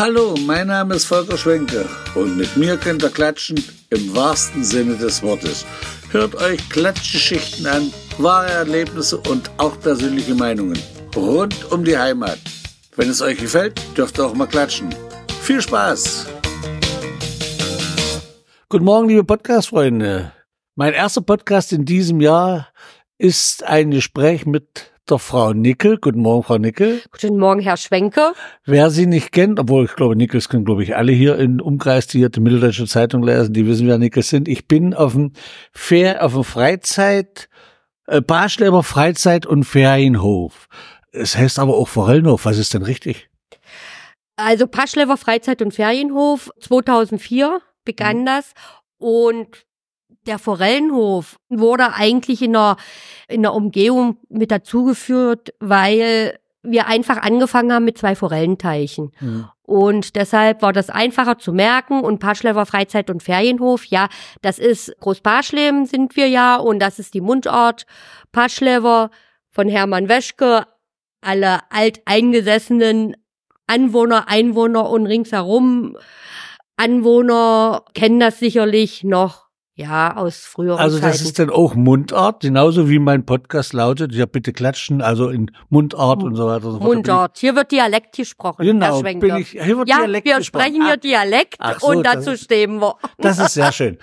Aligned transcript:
Hallo, 0.00 0.34
mein 0.46 0.68
Name 0.68 0.94
ist 0.94 1.04
Volker 1.04 1.36
Schwenke 1.36 1.86
und 2.14 2.38
mit 2.38 2.56
mir 2.56 2.78
könnt 2.78 3.02
ihr 3.02 3.10
klatschen 3.10 3.62
im 3.90 4.16
wahrsten 4.16 4.64
Sinne 4.64 4.96
des 4.96 5.22
Wortes. 5.22 5.66
Hört 6.10 6.36
euch 6.36 6.70
Klatschgeschichten 6.70 7.66
an, 7.66 7.92
wahre 8.16 8.50
Erlebnisse 8.50 9.18
und 9.18 9.50
auch 9.58 9.78
persönliche 9.78 10.34
Meinungen 10.34 10.78
rund 11.14 11.70
um 11.70 11.84
die 11.84 11.98
Heimat. 11.98 12.38
Wenn 12.96 13.10
es 13.10 13.20
euch 13.20 13.36
gefällt, 13.36 13.78
dürft 13.94 14.18
ihr 14.18 14.24
auch 14.24 14.32
mal 14.32 14.46
klatschen. 14.46 14.88
Viel 15.42 15.60
Spaß! 15.60 16.28
Guten 18.70 18.84
Morgen, 18.86 19.10
liebe 19.10 19.24
Podcast-Freunde. 19.24 20.32
Mein 20.76 20.94
erster 20.94 21.20
Podcast 21.20 21.74
in 21.74 21.84
diesem 21.84 22.22
Jahr 22.22 22.68
ist 23.18 23.64
ein 23.64 23.90
Gespräch 23.90 24.46
mit 24.46 24.89
der 25.10 25.18
Frau 25.18 25.52
Nickel. 25.52 25.98
Guten 25.98 26.20
Morgen, 26.20 26.42
Frau 26.42 26.58
Nickel. 26.58 27.02
Guten 27.10 27.38
Morgen, 27.38 27.60
Herr 27.60 27.76
Schwenke. 27.76 28.32
Wer 28.64 28.90
Sie 28.90 29.06
nicht 29.06 29.32
kennt, 29.32 29.58
obwohl 29.58 29.84
ich 29.84 29.94
glaube, 29.96 30.16
Nickels 30.16 30.48
können, 30.48 30.64
glaube 30.64 30.82
ich, 30.82 30.96
alle 30.96 31.12
hier 31.12 31.36
in 31.38 31.60
Umkreis, 31.60 32.06
die 32.06 32.18
hier 32.18 32.28
die 32.28 32.40
Mitteldeutsche 32.40 32.86
Zeitung 32.86 33.22
lesen, 33.22 33.52
die 33.52 33.66
wissen, 33.66 33.86
wer 33.86 33.98
Nickels 33.98 34.28
sind. 34.28 34.48
Ich 34.48 34.68
bin 34.68 34.94
auf 34.94 35.12
dem 35.12 35.32
Fair, 35.72 36.24
auf 36.24 36.34
dem 36.34 36.44
Freizeit, 36.44 37.48
äh, 38.06 38.20
Barschleber 38.20 38.82
Freizeit 38.82 39.46
und 39.46 39.64
Ferienhof. 39.64 40.68
Es 41.12 41.36
heißt 41.36 41.58
aber 41.58 41.76
auch 41.76 41.88
Forellenhof. 41.88 42.44
Was 42.44 42.58
ist 42.58 42.74
denn 42.74 42.82
richtig? 42.82 43.28
Also 44.36 44.66
Paschlever 44.66 45.16
Freizeit 45.16 45.60
und 45.60 45.74
Ferienhof 45.74 46.50
2004 46.60 47.60
begann 47.84 48.20
mhm. 48.20 48.26
das 48.26 48.52
und 48.98 49.66
der 50.30 50.38
Forellenhof 50.38 51.38
wurde 51.48 51.92
eigentlich 51.92 52.40
in 52.40 52.54
der, 52.54 52.76
in 53.28 53.42
der 53.42 53.52
Umgehung 53.52 54.16
mit 54.28 54.50
dazugeführt, 54.50 55.52
weil 55.60 56.38
wir 56.62 56.86
einfach 56.86 57.18
angefangen 57.18 57.72
haben 57.72 57.84
mit 57.84 57.98
zwei 57.98 58.14
Forellenteichen. 58.14 59.12
Mhm. 59.20 59.48
Und 59.62 60.16
deshalb 60.16 60.62
war 60.62 60.72
das 60.72 60.90
einfacher 60.90 61.38
zu 61.38 61.52
merken. 61.52 62.00
Und 62.00 62.18
Paschlever 62.20 62.66
Freizeit- 62.66 63.10
und 63.10 63.22
Ferienhof, 63.22 63.84
ja, 63.86 64.08
das 64.42 64.58
ist 64.58 64.94
Großbarschleben 65.00 65.86
sind 65.86 66.16
wir 66.16 66.28
ja. 66.28 66.56
Und 66.56 66.80
das 66.80 66.98
ist 66.98 67.14
die 67.14 67.20
Mundart 67.20 67.86
Paschlever 68.32 69.10
von 69.50 69.68
Hermann 69.68 70.08
Weschke. 70.08 70.66
Alle 71.22 71.60
alteingesessenen 71.70 73.16
Anwohner, 73.66 74.28
Einwohner 74.28 74.88
und 74.90 75.06
ringsherum 75.06 75.96
Anwohner 76.76 77.84
kennen 77.92 78.20
das 78.20 78.38
sicherlich 78.38 79.04
noch 79.04 79.49
ja, 79.80 80.16
aus 80.16 80.40
früheren 80.44 80.78
Also 80.78 80.98
das 81.00 81.16
Zeiten. 81.16 81.24
ist 81.24 81.38
dann 81.38 81.50
auch 81.50 81.74
Mundart, 81.74 82.42
genauso 82.42 82.88
wie 82.90 82.98
mein 82.98 83.24
Podcast 83.24 83.72
lautet, 83.72 84.12
ja 84.12 84.26
bitte 84.26 84.52
klatschen, 84.52 85.00
also 85.00 85.30
in 85.30 85.50
Mundart 85.70 86.22
und 86.22 86.36
so 86.36 86.46
weiter 86.46 86.66
und 86.66 86.72
so 86.72 86.78
fort. 86.78 86.94
Mundart, 86.94 87.38
hier 87.38 87.56
wird 87.56 87.72
Dialekt 87.72 88.14
gesprochen. 88.14 88.64
Genau, 88.64 89.00
bin 89.02 89.36
ich, 89.36 89.50
hier 89.50 89.78
wird 89.78 89.88
ja, 89.88 89.98
Dialekt 90.00 90.26
wir 90.26 90.36
gesprochen. 90.36 90.64
sprechen 90.66 90.86
hier 90.86 90.96
Dialekt 90.98 91.58
so, 91.80 91.88
und 91.88 92.04
dazu 92.04 92.36
stehen 92.36 92.80
wir. 92.80 92.96
Das 93.18 93.38
ist 93.38 93.54
sehr 93.54 93.72
schön. 93.72 93.98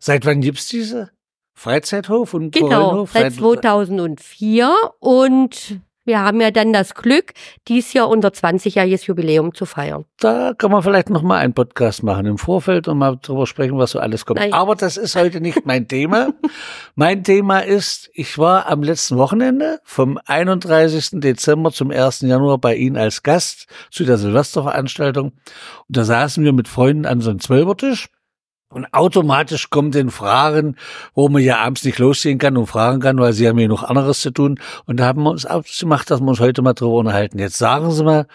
Seit 0.00 0.26
wann 0.26 0.40
gibt's 0.40 0.66
diese 0.68 1.10
Freizeithof 1.54 2.34
und 2.34 2.52
Genau, 2.52 3.06
seit 3.06 3.34
2004 3.34 4.74
und 4.98 5.80
wir 6.10 6.22
haben 6.22 6.40
ja 6.40 6.50
dann 6.50 6.72
das 6.72 6.94
Glück, 6.94 7.34
dies 7.68 7.92
Jahr 7.92 8.08
unser 8.08 8.30
20-jähriges 8.30 9.06
Jubiläum 9.06 9.54
zu 9.54 9.64
feiern. 9.64 10.06
Da 10.18 10.54
kann 10.58 10.72
man 10.72 10.82
vielleicht 10.82 11.08
noch 11.08 11.22
mal 11.22 11.38
einen 11.38 11.54
Podcast 11.54 12.02
machen 12.02 12.26
im 12.26 12.36
Vorfeld 12.36 12.88
und 12.88 12.98
mal 12.98 13.16
drüber 13.22 13.46
sprechen, 13.46 13.78
was 13.78 13.92
so 13.92 14.00
alles 14.00 14.26
kommt. 14.26 14.40
Nein. 14.40 14.52
Aber 14.52 14.74
das 14.74 14.96
ist 14.96 15.14
heute 15.14 15.40
nicht 15.40 15.64
mein 15.66 15.86
Thema. 15.86 16.30
mein 16.96 17.22
Thema 17.22 17.60
ist, 17.60 18.10
ich 18.12 18.38
war 18.38 18.66
am 18.66 18.82
letzten 18.82 19.18
Wochenende 19.18 19.78
vom 19.84 20.18
31. 20.26 21.20
Dezember 21.20 21.70
zum 21.70 21.92
1. 21.92 22.22
Januar 22.22 22.58
bei 22.58 22.74
Ihnen 22.74 22.96
als 22.96 23.22
Gast 23.22 23.68
zu 23.92 24.04
der 24.04 24.18
Silvesterveranstaltung. 24.18 25.26
Und 25.26 25.96
da 25.96 26.02
saßen 26.02 26.42
wir 26.42 26.52
mit 26.52 26.66
Freunden 26.66 27.06
an 27.06 27.20
so 27.20 27.30
einem 27.30 27.38
Zwölfertisch. 27.38 28.08
Und 28.72 28.86
automatisch 28.94 29.68
kommen 29.68 29.90
den 29.90 30.10
Fragen, 30.10 30.76
wo 31.14 31.28
man 31.28 31.42
ja 31.42 31.58
abends 31.58 31.84
nicht 31.84 31.98
losziehen 31.98 32.38
kann 32.38 32.56
und 32.56 32.68
fragen 32.68 33.00
kann, 33.00 33.18
weil 33.18 33.32
sie 33.32 33.48
haben 33.48 33.58
ja 33.58 33.66
noch 33.66 33.82
anderes 33.82 34.20
zu 34.20 34.30
tun. 34.30 34.60
Und 34.86 35.00
da 35.00 35.06
haben 35.06 35.24
wir 35.24 35.30
uns 35.30 35.44
ausgemacht, 35.44 36.08
dass 36.08 36.20
wir 36.20 36.28
uns 36.28 36.38
heute 36.38 36.62
mal 36.62 36.74
drüber 36.74 36.98
unterhalten. 36.98 37.40
Jetzt 37.40 37.58
sagen 37.58 37.90
Sie 37.90 38.04
mal, 38.04 38.28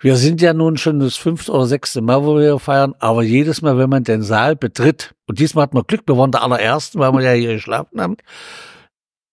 wir 0.00 0.16
sind 0.16 0.40
ja 0.40 0.54
nun 0.54 0.78
schon 0.78 1.00
das 1.00 1.16
fünfte 1.16 1.52
oder 1.52 1.66
sechste 1.66 2.00
Mal, 2.00 2.24
wo 2.24 2.38
wir 2.38 2.58
feiern, 2.58 2.94
aber 3.00 3.22
jedes 3.22 3.60
Mal, 3.60 3.76
wenn 3.76 3.90
man 3.90 4.02
den 4.02 4.22
Saal 4.22 4.56
betritt, 4.56 5.14
und 5.26 5.38
diesmal 5.40 5.64
hat 5.64 5.74
man 5.74 5.84
Glück, 5.86 6.04
wir 6.06 6.16
waren 6.16 6.32
der 6.32 6.42
allerersten, 6.42 6.98
weil 6.98 7.12
wir 7.12 7.20
ja 7.20 7.32
hier 7.32 7.54
geschlafen 7.54 8.00
haben, 8.00 8.16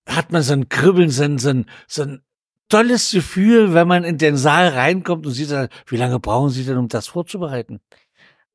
hat 0.05 0.33
man 0.33 0.41
so 0.41 0.51
ein 0.51 0.67
Kribbeln, 0.67 1.09
so 1.09 1.23
ein, 1.23 1.37
so 1.37 1.51
ein, 1.51 1.65
so 1.87 2.03
ein 2.03 2.21
tolles 2.67 3.11
Gefühl, 3.11 3.73
wenn 3.73 3.87
man 3.87 4.03
in 4.03 4.17
den 4.17 4.35
Saal 4.35 4.69
reinkommt 4.69 5.25
und 5.25 5.31
sieht, 5.31 5.55
wie 5.87 5.97
lange 5.97 6.19
brauchen 6.19 6.49
Sie 6.49 6.65
denn, 6.65 6.77
um 6.77 6.89
das 6.89 7.07
vorzubereiten? 7.07 7.79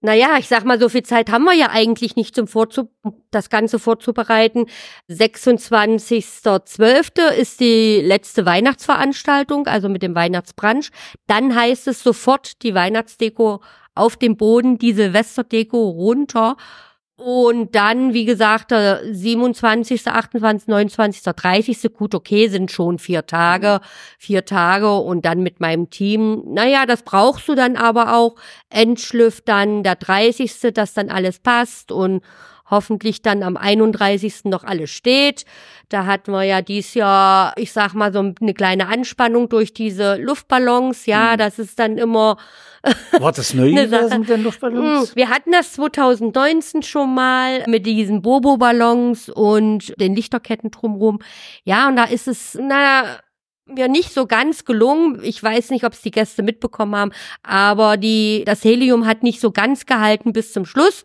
Naja, 0.00 0.36
ich 0.38 0.46
sag 0.46 0.64
mal, 0.64 0.78
so 0.78 0.88
viel 0.88 1.02
Zeit 1.02 1.28
haben 1.30 1.42
wir 1.42 1.54
ja 1.54 1.70
eigentlich 1.70 2.14
nicht, 2.14 2.32
zum 2.34 2.46
Vorzu 2.46 2.88
das 3.32 3.50
Ganze 3.50 3.80
vorzubereiten. 3.80 4.66
26.12. 5.10 7.32
ist 7.32 7.58
die 7.58 8.00
letzte 8.00 8.46
Weihnachtsveranstaltung, 8.46 9.66
also 9.66 9.88
mit 9.88 10.02
dem 10.02 10.14
Weihnachtsbrunch. 10.14 10.90
Dann 11.26 11.52
heißt 11.52 11.88
es 11.88 12.04
sofort 12.04 12.62
die 12.62 12.74
Weihnachtsdeko 12.74 13.60
auf 13.96 14.16
dem 14.16 14.36
Boden, 14.36 14.78
die 14.78 14.92
Silvesterdeko 14.92 15.90
runter 15.90 16.56
und 17.18 17.74
dann, 17.74 18.14
wie 18.14 18.24
gesagt, 18.24 18.70
der 18.70 19.00
27., 19.12 20.06
28., 20.06 20.68
29., 20.68 21.24
30. 21.24 21.92
Gut, 21.92 22.14
okay, 22.14 22.46
sind 22.46 22.70
schon 22.70 23.00
vier 23.00 23.26
Tage, 23.26 23.80
vier 24.18 24.44
Tage 24.44 24.94
und 24.94 25.24
dann 25.24 25.42
mit 25.42 25.58
meinem 25.58 25.90
Team. 25.90 26.44
Naja, 26.46 26.86
das 26.86 27.02
brauchst 27.02 27.48
du 27.48 27.56
dann 27.56 27.74
aber 27.74 28.14
auch. 28.14 28.36
Endschlüff 28.70 29.40
dann 29.40 29.82
der 29.82 29.96
30., 29.96 30.72
dass 30.72 30.94
dann 30.94 31.10
alles 31.10 31.40
passt 31.40 31.90
und 31.90 32.22
hoffentlich 32.70 33.22
dann 33.22 33.42
am 33.42 33.56
31. 33.56 34.44
noch 34.44 34.64
alles 34.64 34.90
steht. 34.90 35.44
Da 35.88 36.06
hatten 36.06 36.32
wir 36.32 36.42
ja 36.42 36.62
dies 36.62 36.94
Jahr, 36.94 37.54
ich 37.56 37.72
sag 37.72 37.94
mal, 37.94 38.12
so 38.12 38.18
eine 38.18 38.54
kleine 38.54 38.88
Anspannung 38.88 39.48
durch 39.48 39.72
diese 39.72 40.16
Luftballons. 40.16 41.06
Ja, 41.06 41.32
mhm. 41.32 41.38
das 41.38 41.58
ist 41.58 41.78
dann 41.78 41.98
immer. 41.98 42.36
War 43.18 43.32
das 43.32 43.54
neu 43.54 43.72
gewesen 43.74 44.20
mit 44.20 44.28
den 44.28 44.42
Luftballons? 44.42 45.10
Hm, 45.10 45.16
wir 45.16 45.30
hatten 45.30 45.52
das 45.52 45.72
2019 45.72 46.82
schon 46.82 47.14
mal 47.14 47.64
mit 47.66 47.86
diesen 47.86 48.22
Bobo-Ballons 48.22 49.28
und 49.30 49.94
den 49.98 50.14
Lichterketten 50.14 50.70
drumherum. 50.70 51.20
Ja, 51.64 51.88
und 51.88 51.96
da 51.96 52.04
ist 52.04 52.28
es, 52.28 52.58
na, 52.60 53.18
mir 53.68 53.88
nicht 53.88 54.12
so 54.12 54.26
ganz 54.26 54.64
gelungen. 54.64 55.20
Ich 55.22 55.42
weiß 55.42 55.70
nicht, 55.70 55.84
ob 55.84 55.92
es 55.92 56.02
die 56.02 56.10
Gäste 56.10 56.42
mitbekommen 56.42 56.96
haben, 56.96 57.12
aber 57.42 57.96
die, 57.96 58.42
das 58.44 58.64
Helium 58.64 59.06
hat 59.06 59.22
nicht 59.22 59.40
so 59.40 59.50
ganz 59.50 59.86
gehalten 59.86 60.32
bis 60.32 60.52
zum 60.52 60.64
Schluss. 60.64 61.04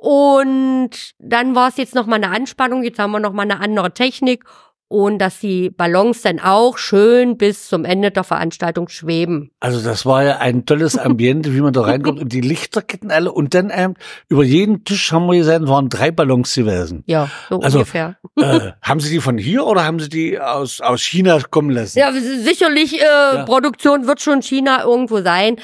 Und 0.00 1.12
dann 1.18 1.54
war 1.54 1.68
es 1.68 1.76
jetzt 1.76 1.94
noch 1.94 2.06
mal 2.06 2.16
eine 2.16 2.30
Anspannung, 2.30 2.82
jetzt 2.82 2.98
haben 2.98 3.10
wir 3.10 3.20
noch 3.20 3.34
mal 3.34 3.42
eine 3.42 3.60
andere 3.60 3.92
Technik 3.92 4.44
und 4.90 5.20
dass 5.20 5.38
die 5.38 5.70
Ballons 5.70 6.22
dann 6.22 6.40
auch 6.40 6.76
schön 6.76 7.38
bis 7.38 7.68
zum 7.68 7.84
Ende 7.84 8.10
der 8.10 8.24
Veranstaltung 8.24 8.88
schweben. 8.88 9.52
Also 9.60 9.80
das 9.80 10.04
war 10.04 10.24
ja 10.24 10.38
ein 10.38 10.66
tolles 10.66 10.98
Ambiente, 10.98 11.54
wie 11.54 11.60
man 11.60 11.72
da 11.72 11.82
reinkommt 11.82 12.18
und 12.18 12.32
die 12.32 12.40
Lichterketten 12.40 13.12
alle 13.12 13.30
und 13.30 13.54
dann 13.54 13.70
ähm, 13.72 13.94
über 14.28 14.42
jeden 14.42 14.82
Tisch 14.82 15.12
haben 15.12 15.26
wir 15.26 15.38
gesehen, 15.38 15.68
waren 15.68 15.90
drei 15.90 16.10
Ballons 16.10 16.52
gewesen. 16.56 17.04
Ja, 17.06 17.30
so 17.48 17.60
also, 17.60 17.78
ungefähr. 17.78 18.16
Äh, 18.36 18.72
haben 18.82 18.98
Sie 18.98 19.10
die 19.10 19.20
von 19.20 19.38
hier 19.38 19.64
oder 19.64 19.84
haben 19.84 20.00
Sie 20.00 20.08
die 20.08 20.40
aus, 20.40 20.80
aus 20.80 21.02
China 21.02 21.38
kommen 21.48 21.70
lassen? 21.70 21.96
Ja, 21.96 22.10
sicherlich, 22.12 23.00
äh, 23.00 23.04
ja. 23.04 23.44
Produktion 23.44 24.08
wird 24.08 24.20
schon 24.20 24.42
China 24.42 24.82
irgendwo 24.82 25.20
sein, 25.20 25.54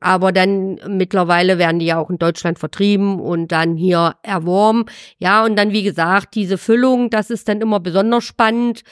aber 0.00 0.32
dann 0.32 0.80
mittlerweile 0.88 1.56
werden 1.58 1.78
die 1.78 1.86
ja 1.86 1.98
auch 1.98 2.10
in 2.10 2.18
Deutschland 2.18 2.58
vertrieben 2.58 3.20
und 3.20 3.52
dann 3.52 3.76
hier 3.76 4.16
erworben. 4.24 4.86
Ja, 5.18 5.44
und 5.44 5.54
dann 5.54 5.70
wie 5.70 5.84
gesagt, 5.84 6.34
diese 6.34 6.58
Füllung, 6.58 7.10
das 7.10 7.30
ist 7.30 7.48
dann 7.48 7.60
immer 7.60 7.78
besonders 7.78 8.24
spannend 8.24 8.71
und 8.72 8.84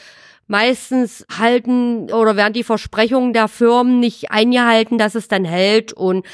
meistens 0.47 1.25
halten 1.39 2.13
oder 2.13 2.37
werden 2.37 2.53
die 2.53 2.65
Versprechungen 2.65 3.33
der 3.33 3.49
Firmen 3.49 4.01
nicht 4.01 4.31
eingehalten, 4.31 4.99
dass 4.99 5.15
es 5.15 5.29
dann 5.29 5.45
hält. 5.45 5.93
Und 5.93 6.27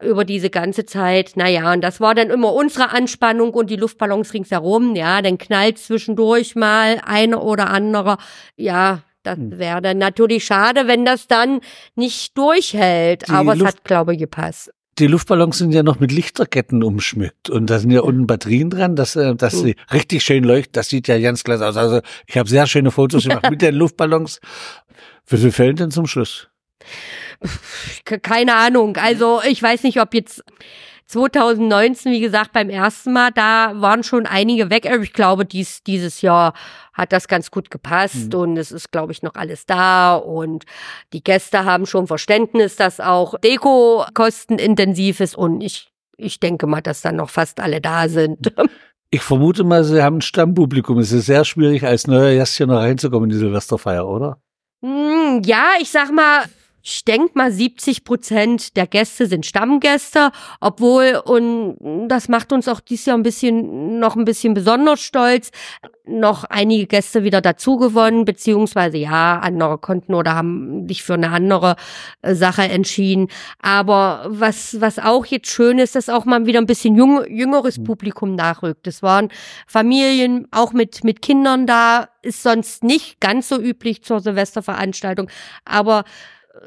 über 0.00 0.24
diese 0.24 0.50
ganze 0.50 0.84
Zeit, 0.84 1.32
naja, 1.36 1.72
und 1.72 1.80
das 1.80 2.00
war 2.00 2.14
dann 2.14 2.30
immer 2.30 2.52
unsere 2.52 2.90
Anspannung 2.90 3.54
und 3.54 3.70
die 3.70 3.76
Luftballons 3.76 4.34
ringsherum, 4.34 4.94
ja, 4.96 5.22
dann 5.22 5.38
knallt 5.38 5.78
zwischendurch 5.78 6.56
mal 6.56 7.00
einer 7.04 7.42
oder 7.42 7.70
andere, 7.70 8.18
ja, 8.56 9.02
das 9.22 9.36
hm. 9.36 9.58
wäre 9.58 9.80
dann 9.80 9.98
natürlich 9.98 10.44
schade, 10.44 10.88
wenn 10.88 11.04
das 11.04 11.28
dann 11.28 11.60
nicht 11.94 12.36
durchhält, 12.36 13.28
die 13.28 13.32
aber 13.32 13.54
Luft 13.54 13.70
es 13.70 13.76
hat, 13.76 13.84
glaube 13.84 14.14
ich, 14.14 14.18
gepasst 14.18 14.72
die 15.02 15.08
Luftballons 15.08 15.58
sind 15.58 15.72
ja 15.72 15.82
noch 15.82 15.98
mit 15.98 16.12
Lichterketten 16.12 16.84
umschmückt 16.84 17.50
und 17.50 17.68
da 17.68 17.80
sind 17.80 17.90
ja 17.90 18.02
unten 18.02 18.28
Batterien 18.28 18.70
dran, 18.70 18.94
dass, 18.94 19.16
äh, 19.16 19.34
dass 19.34 19.58
sie 19.58 19.74
richtig 19.92 20.22
schön 20.22 20.44
leuchten. 20.44 20.74
Das 20.74 20.88
sieht 20.88 21.08
ja 21.08 21.18
ganz 21.18 21.42
klasse 21.42 21.66
aus. 21.66 21.76
Also 21.76 22.02
ich 22.28 22.38
habe 22.38 22.48
sehr 22.48 22.68
schöne 22.68 22.92
Fotos 22.92 23.24
gemacht 23.24 23.50
mit 23.50 23.62
den 23.62 23.74
Luftballons. 23.74 24.40
Wie 25.26 25.38
viel 25.38 25.50
fällt 25.50 25.80
denn 25.80 25.90
zum 25.90 26.06
Schluss? 26.06 26.48
Keine 28.04 28.54
Ahnung. 28.54 28.96
Also 28.96 29.40
ich 29.42 29.60
weiß 29.60 29.82
nicht, 29.82 30.00
ob 30.00 30.14
jetzt 30.14 30.44
2019, 31.06 32.12
wie 32.12 32.20
gesagt, 32.20 32.52
beim 32.52 32.70
ersten 32.70 33.12
Mal, 33.12 33.30
da 33.32 33.72
waren 33.76 34.02
schon 34.02 34.26
einige 34.26 34.70
weg. 34.70 34.86
Aber 34.86 35.02
ich 35.02 35.12
glaube, 35.12 35.44
dies, 35.44 35.82
dieses 35.82 36.22
Jahr 36.22 36.54
hat 36.92 37.12
das 37.12 37.28
ganz 37.28 37.50
gut 37.50 37.70
gepasst 37.70 38.32
mhm. 38.32 38.40
und 38.40 38.56
es 38.56 38.72
ist, 38.72 38.92
glaube 38.92 39.12
ich, 39.12 39.22
noch 39.22 39.34
alles 39.34 39.66
da 39.66 40.14
und 40.14 40.64
die 41.12 41.24
Gäste 41.24 41.64
haben 41.64 41.86
schon 41.86 42.06
Verständnis, 42.06 42.76
dass 42.76 43.00
auch 43.00 43.38
Deko 43.38 44.04
kostenintensiv 44.14 45.20
ist 45.20 45.36
und 45.36 45.62
ich, 45.62 45.90
ich 46.16 46.38
denke 46.38 46.66
mal, 46.66 46.82
dass 46.82 47.00
dann 47.00 47.16
noch 47.16 47.30
fast 47.30 47.60
alle 47.60 47.80
da 47.80 48.08
sind. 48.08 48.52
Ich 49.14 49.20
vermute 49.20 49.62
mal, 49.62 49.84
Sie 49.84 50.02
haben 50.02 50.16
ein 50.16 50.22
Stammpublikum. 50.22 50.98
Es 50.98 51.12
ist 51.12 51.26
sehr 51.26 51.44
schwierig, 51.44 51.84
als 51.84 52.06
neuer 52.06 52.34
Gast 52.34 52.56
hier 52.56 52.66
noch 52.66 52.78
reinzukommen 52.78 53.28
in 53.28 53.34
die 53.34 53.40
Silvesterfeier, 53.40 54.08
oder? 54.08 54.40
Hm, 54.82 55.42
ja, 55.44 55.72
ich 55.80 55.90
sag 55.90 56.10
mal, 56.10 56.44
ich 56.82 57.04
denke 57.04 57.32
mal, 57.34 57.52
70 57.52 58.04
Prozent 58.04 58.76
der 58.76 58.86
Gäste 58.86 59.26
sind 59.26 59.46
Stammgäste, 59.46 60.32
obwohl, 60.60 61.22
und 61.24 62.08
das 62.08 62.28
macht 62.28 62.52
uns 62.52 62.66
auch 62.66 62.80
dieses 62.80 63.06
Jahr 63.06 63.16
ein 63.16 63.22
bisschen, 63.22 64.00
noch 64.00 64.16
ein 64.16 64.24
bisschen 64.24 64.54
besonders 64.54 65.00
stolz, 65.00 65.50
noch 66.04 66.42
einige 66.44 66.86
Gäste 66.86 67.22
wieder 67.22 67.40
dazugewonnen, 67.40 68.24
beziehungsweise 68.24 68.96
ja, 68.96 69.38
andere 69.38 69.78
konnten 69.78 70.14
oder 70.14 70.34
haben 70.34 70.88
sich 70.88 71.04
für 71.04 71.14
eine 71.14 71.30
andere 71.30 71.76
äh, 72.22 72.34
Sache 72.34 72.62
entschieden. 72.62 73.28
Aber 73.60 74.26
was, 74.28 74.80
was 74.80 74.98
auch 74.98 75.24
jetzt 75.26 75.48
schön 75.48 75.78
ist, 75.78 75.94
dass 75.94 76.08
auch 76.08 76.24
mal 76.24 76.46
wieder 76.46 76.58
ein 76.58 76.66
bisschen 76.66 76.96
jung, 76.96 77.24
jüngeres 77.28 77.78
mhm. 77.78 77.84
Publikum 77.84 78.34
nachrückt. 78.34 78.88
Es 78.88 79.02
waren 79.02 79.28
Familien 79.68 80.48
auch 80.50 80.72
mit, 80.72 81.04
mit 81.04 81.22
Kindern 81.22 81.66
da, 81.66 82.08
ist 82.22 82.42
sonst 82.42 82.82
nicht 82.82 83.20
ganz 83.20 83.48
so 83.48 83.60
üblich 83.60 84.02
zur 84.02 84.20
Silvesterveranstaltung, 84.20 85.28
aber 85.64 86.04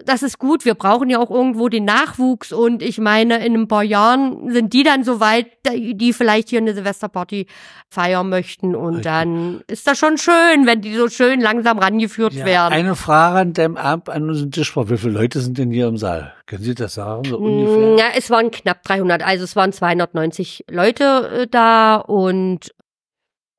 das 0.04 0.24
ist 0.24 0.40
gut. 0.40 0.66
Wir 0.66 0.74
brauchen 0.74 1.10
ja 1.10 1.20
auch 1.20 1.30
irgendwo 1.30 1.70
den 1.70 1.86
Nachwuchs 1.86 2.52
und 2.52 2.82
ich 2.82 2.98
meine, 2.98 3.46
in 3.46 3.54
ein 3.54 3.68
paar 3.68 3.84
Jahren 3.84 4.52
sind 4.52 4.74
die 4.74 4.84
dann 4.84 5.04
so 5.04 5.20
weit, 5.20 5.48
die 5.68 6.12
vielleicht 6.12 6.50
hier 6.50 6.60
eine 6.60 6.74
Silvesterparty 6.74 7.46
feiern 7.90 8.30
möchten 8.30 8.76
und 8.76 8.96
okay. 8.96 9.04
dann 9.04 9.62
ist 9.68 9.86
das 9.88 10.00
schon 10.00 10.18
schön, 10.18 10.66
wenn 10.66 10.82
die 10.82 10.96
so 10.96 11.08
schön 11.08 11.40
langsam 11.40 11.78
rangeführt 11.78 12.34
ja, 12.34 12.46
werden. 12.46 12.74
Eine 12.74 12.96
Frage 12.96 13.40
an 13.40 13.54
dem 13.54 13.78
Abend 13.78 14.10
an 14.10 14.28
unseren 14.30 14.52
Tisch 14.52 14.76
war, 14.76 14.90
wie 14.90 14.98
viele 14.98 15.14
Leute 15.14 15.40
sind 15.40 15.58
denn 15.58 15.72
hier 15.72 15.88
im 15.88 15.98
Saal? 15.98 16.34
Können 16.48 16.64
Sie 16.64 16.74
das 16.74 16.96
sagen, 16.96 17.24
so 17.26 17.38
ungefähr? 17.38 18.06
Ja, 18.06 18.12
es 18.18 18.30
waren 18.32 18.50
knapp 18.50 18.82
300, 18.84 19.24
also 19.24 19.44
es 19.44 19.56
waren 19.56 19.72
290 19.72 20.66
Leute 20.70 21.44
äh, 21.44 21.48
da 21.48 21.98
und 21.98 22.74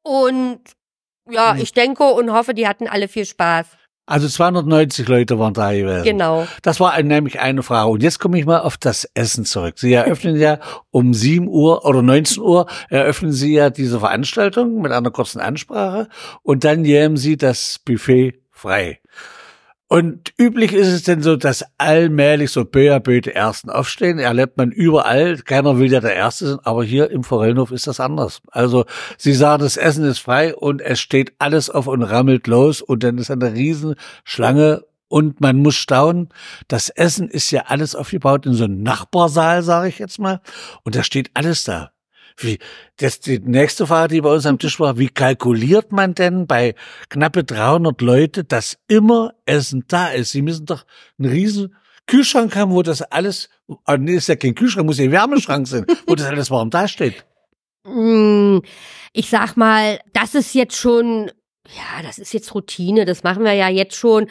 und 0.02 0.60
ja, 1.28 1.54
hm. 1.54 1.60
ich 1.60 1.72
denke 1.72 2.04
und 2.04 2.32
hoffe, 2.32 2.54
die 2.54 2.66
hatten 2.66 2.88
alle 2.88 3.08
viel 3.08 3.26
Spaß. 3.26 3.66
Also 4.06 4.28
290 4.28 5.08
Leute 5.08 5.38
waren 5.40 5.52
da 5.52 5.72
gewesen. 5.72 6.04
Genau. 6.04 6.46
Das 6.62 6.78
war 6.78 7.00
nämlich 7.02 7.40
eine 7.40 7.64
Frage. 7.64 7.90
Und 7.90 8.04
jetzt 8.04 8.20
komme 8.20 8.38
ich 8.38 8.46
mal 8.46 8.60
auf 8.60 8.76
das 8.76 9.04
Essen 9.14 9.44
zurück. 9.44 9.74
Sie 9.78 9.92
eröffnen 9.92 10.36
ja 10.36 10.60
um 10.92 11.12
7 11.12 11.48
Uhr 11.48 11.84
oder 11.84 12.02
19 12.02 12.40
Uhr 12.40 12.66
eröffnen 12.88 13.32
Sie 13.32 13.52
ja 13.52 13.68
diese 13.68 13.98
Veranstaltung 13.98 14.80
mit 14.80 14.92
einer 14.92 15.10
kurzen 15.10 15.40
Ansprache 15.40 16.08
und 16.42 16.62
dann 16.62 16.84
jähmen 16.84 17.16
Sie 17.16 17.36
das 17.36 17.80
Buffet 17.84 18.40
frei. 18.52 19.00
Und 19.88 20.32
üblich 20.36 20.72
ist 20.72 20.88
es 20.88 21.04
denn 21.04 21.22
so, 21.22 21.36
dass 21.36 21.64
allmählich 21.78 22.50
so 22.50 22.64
Böerböte 22.64 23.34
ersten 23.34 23.70
aufstehen. 23.70 24.18
Erlebt 24.18 24.56
man 24.56 24.72
überall. 24.72 25.36
Keiner 25.38 25.78
will 25.78 25.92
ja 25.92 26.00
der 26.00 26.16
Erste 26.16 26.46
sein. 26.48 26.58
Aber 26.64 26.82
hier 26.82 27.10
im 27.10 27.22
Forellenhof 27.22 27.70
ist 27.70 27.86
das 27.86 28.00
anders. 28.00 28.42
Also, 28.50 28.84
sie 29.16 29.32
sagen, 29.32 29.62
das 29.62 29.76
Essen 29.76 30.04
ist 30.04 30.18
frei 30.18 30.56
und 30.56 30.80
es 30.80 30.98
steht 30.98 31.34
alles 31.38 31.70
auf 31.70 31.86
und 31.86 32.02
rammelt 32.02 32.48
los. 32.48 32.82
Und 32.82 33.04
dann 33.04 33.18
ist 33.18 33.30
eine 33.30 33.52
Riesenschlange 33.52 34.82
und 35.08 35.40
man 35.40 35.58
muss 35.58 35.76
staunen, 35.76 36.30
das 36.66 36.88
Essen 36.88 37.28
ist 37.28 37.52
ja 37.52 37.64
alles 37.66 37.94
aufgebaut 37.94 38.44
in 38.44 38.54
so 38.54 38.64
einem 38.64 38.82
Nachbarsaal, 38.82 39.62
sage 39.62 39.88
ich 39.88 40.00
jetzt 40.00 40.18
mal. 40.18 40.40
Und 40.82 40.96
da 40.96 41.04
steht 41.04 41.30
alles 41.34 41.62
da. 41.62 41.92
Wie, 42.38 42.58
das, 42.98 43.20
die 43.20 43.38
nächste 43.38 43.86
Frage, 43.86 44.14
die 44.14 44.20
bei 44.20 44.32
uns 44.32 44.44
am 44.46 44.58
Tisch 44.58 44.78
war, 44.78 44.98
wie 44.98 45.08
kalkuliert 45.08 45.92
man 45.92 46.14
denn 46.14 46.46
bei 46.46 46.74
knappe 47.08 47.44
300 47.44 48.00
Leute, 48.02 48.44
dass 48.44 48.78
immer 48.88 49.32
Essen 49.46 49.84
da 49.88 50.08
ist? 50.08 50.32
Sie 50.32 50.42
müssen 50.42 50.66
doch 50.66 50.84
einen 51.18 51.30
riesen 51.30 51.74
Kühlschrank 52.06 52.54
haben, 52.54 52.72
wo 52.72 52.82
das 52.82 53.02
alles, 53.02 53.48
ah, 53.84 53.96
nee, 53.96 54.16
ist 54.16 54.28
ja 54.28 54.36
kein 54.36 54.54
Kühlschrank, 54.54 54.86
muss 54.86 54.98
ja 54.98 55.04
ein 55.04 55.12
Wärmeschrank 55.12 55.66
sein, 55.66 55.86
wo 56.06 56.14
das 56.14 56.26
alles 56.26 56.50
warm 56.50 56.70
dasteht. 56.70 57.24
Mm, 57.88 58.62
ich 59.12 59.30
sag 59.30 59.56
mal, 59.56 60.00
das 60.12 60.34
ist 60.34 60.54
jetzt 60.54 60.76
schon 60.76 61.30
ja, 61.74 62.02
das 62.02 62.18
ist 62.18 62.32
jetzt 62.32 62.54
Routine. 62.54 63.04
Das 63.04 63.22
machen 63.22 63.44
wir 63.44 63.52
ja 63.52 63.68
jetzt 63.68 63.96
schon 63.96 64.28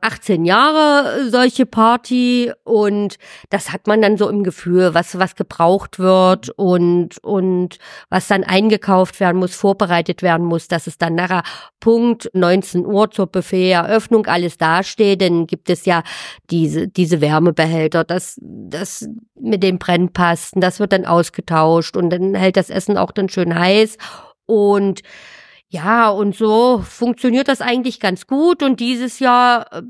18 0.00 0.44
Jahre 0.44 1.20
äh, 1.20 1.30
solche 1.30 1.66
Party 1.66 2.52
und 2.64 3.16
das 3.50 3.72
hat 3.72 3.86
man 3.86 4.00
dann 4.00 4.16
so 4.16 4.28
im 4.28 4.44
Gefühl, 4.44 4.94
was 4.94 5.18
was 5.18 5.34
gebraucht 5.34 5.98
wird 5.98 6.50
und 6.50 7.18
und 7.22 7.78
was 8.08 8.28
dann 8.28 8.44
eingekauft 8.44 9.20
werden 9.20 9.38
muss, 9.38 9.54
vorbereitet 9.56 10.22
werden 10.22 10.46
muss, 10.46 10.68
dass 10.68 10.86
es 10.86 10.98
dann 10.98 11.14
nachher 11.14 11.42
Punkt 11.80 12.30
19 12.32 12.86
Uhr 12.86 13.10
zur 13.10 13.26
Buffet-Eröffnung 13.26 14.26
alles 14.26 14.56
dasteht. 14.56 15.22
Dann 15.22 15.46
gibt 15.46 15.70
es 15.70 15.84
ja 15.84 16.02
diese 16.50 16.88
diese 16.88 17.20
Wärmebehälter, 17.20 18.04
das 18.04 18.38
das 18.40 19.08
mit 19.34 19.62
den 19.62 19.78
Brennpasten, 19.78 20.60
das 20.60 20.80
wird 20.80 20.92
dann 20.92 21.06
ausgetauscht 21.06 21.96
und 21.96 22.10
dann 22.10 22.34
hält 22.34 22.56
das 22.56 22.70
Essen 22.70 22.96
auch 22.96 23.10
dann 23.10 23.28
schön 23.28 23.58
heiß 23.58 23.96
und 24.46 25.02
ja, 25.70 26.08
und 26.08 26.34
so 26.34 26.78
funktioniert 26.78 27.48
das 27.48 27.60
eigentlich 27.60 28.00
ganz 28.00 28.26
gut. 28.26 28.62
Und 28.62 28.80
dieses 28.80 29.18
Jahr 29.18 29.70
äh, 29.72 29.82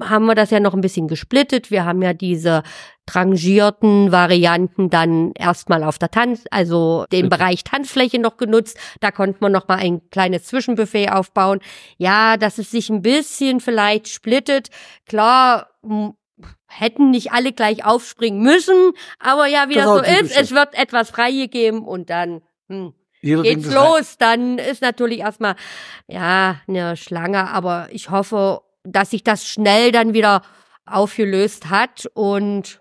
haben 0.00 0.26
wir 0.26 0.34
das 0.34 0.50
ja 0.50 0.60
noch 0.60 0.74
ein 0.74 0.80
bisschen 0.80 1.08
gesplittet. 1.08 1.70
Wir 1.70 1.84
haben 1.84 2.02
ja 2.02 2.14
diese 2.14 2.62
drangierten 3.06 4.12
Varianten 4.12 4.90
dann 4.90 5.32
erstmal 5.32 5.82
auf 5.84 5.98
der 5.98 6.10
Tanz, 6.10 6.44
also 6.50 7.04
den 7.12 7.28
Bereich 7.28 7.64
Tanzfläche 7.64 8.20
noch 8.20 8.36
genutzt. 8.36 8.78
Da 9.00 9.10
konnte 9.10 9.38
man 9.40 9.52
noch 9.52 9.68
mal 9.68 9.78
ein 9.78 10.08
kleines 10.10 10.44
Zwischenbuffet 10.44 11.10
aufbauen. 11.10 11.60
Ja, 11.96 12.36
dass 12.36 12.58
es 12.58 12.70
sich 12.70 12.88
ein 12.90 13.02
bisschen 13.02 13.60
vielleicht 13.60 14.08
splittet. 14.08 14.70
Klar, 15.06 15.68
hätten 16.66 17.10
nicht 17.10 17.32
alle 17.32 17.52
gleich 17.52 17.84
aufspringen 17.84 18.42
müssen, 18.42 18.92
aber 19.18 19.46
ja, 19.46 19.68
wie 19.68 19.74
das, 19.74 19.84
das 19.84 19.94
so 19.94 20.24
ist, 20.24 20.36
es 20.36 20.50
wird 20.52 20.74
etwas 20.74 21.10
freigegeben 21.10 21.84
und 21.84 22.10
dann 22.10 22.42
hm, 22.68 22.94
geht's 23.24 23.72
los. 23.72 24.16
Dann 24.18 24.58
ist 24.58 24.82
natürlich 24.82 25.20
erstmal, 25.20 25.56
ja, 26.06 26.60
eine 26.68 26.96
Schlange, 26.96 27.50
aber 27.50 27.88
ich 27.90 28.10
hoffe, 28.10 28.62
dass 28.84 29.10
sich 29.10 29.24
das 29.24 29.46
schnell 29.46 29.92
dann 29.92 30.14
wieder 30.14 30.42
aufgelöst 30.86 31.70
hat 31.70 32.06
und. 32.14 32.80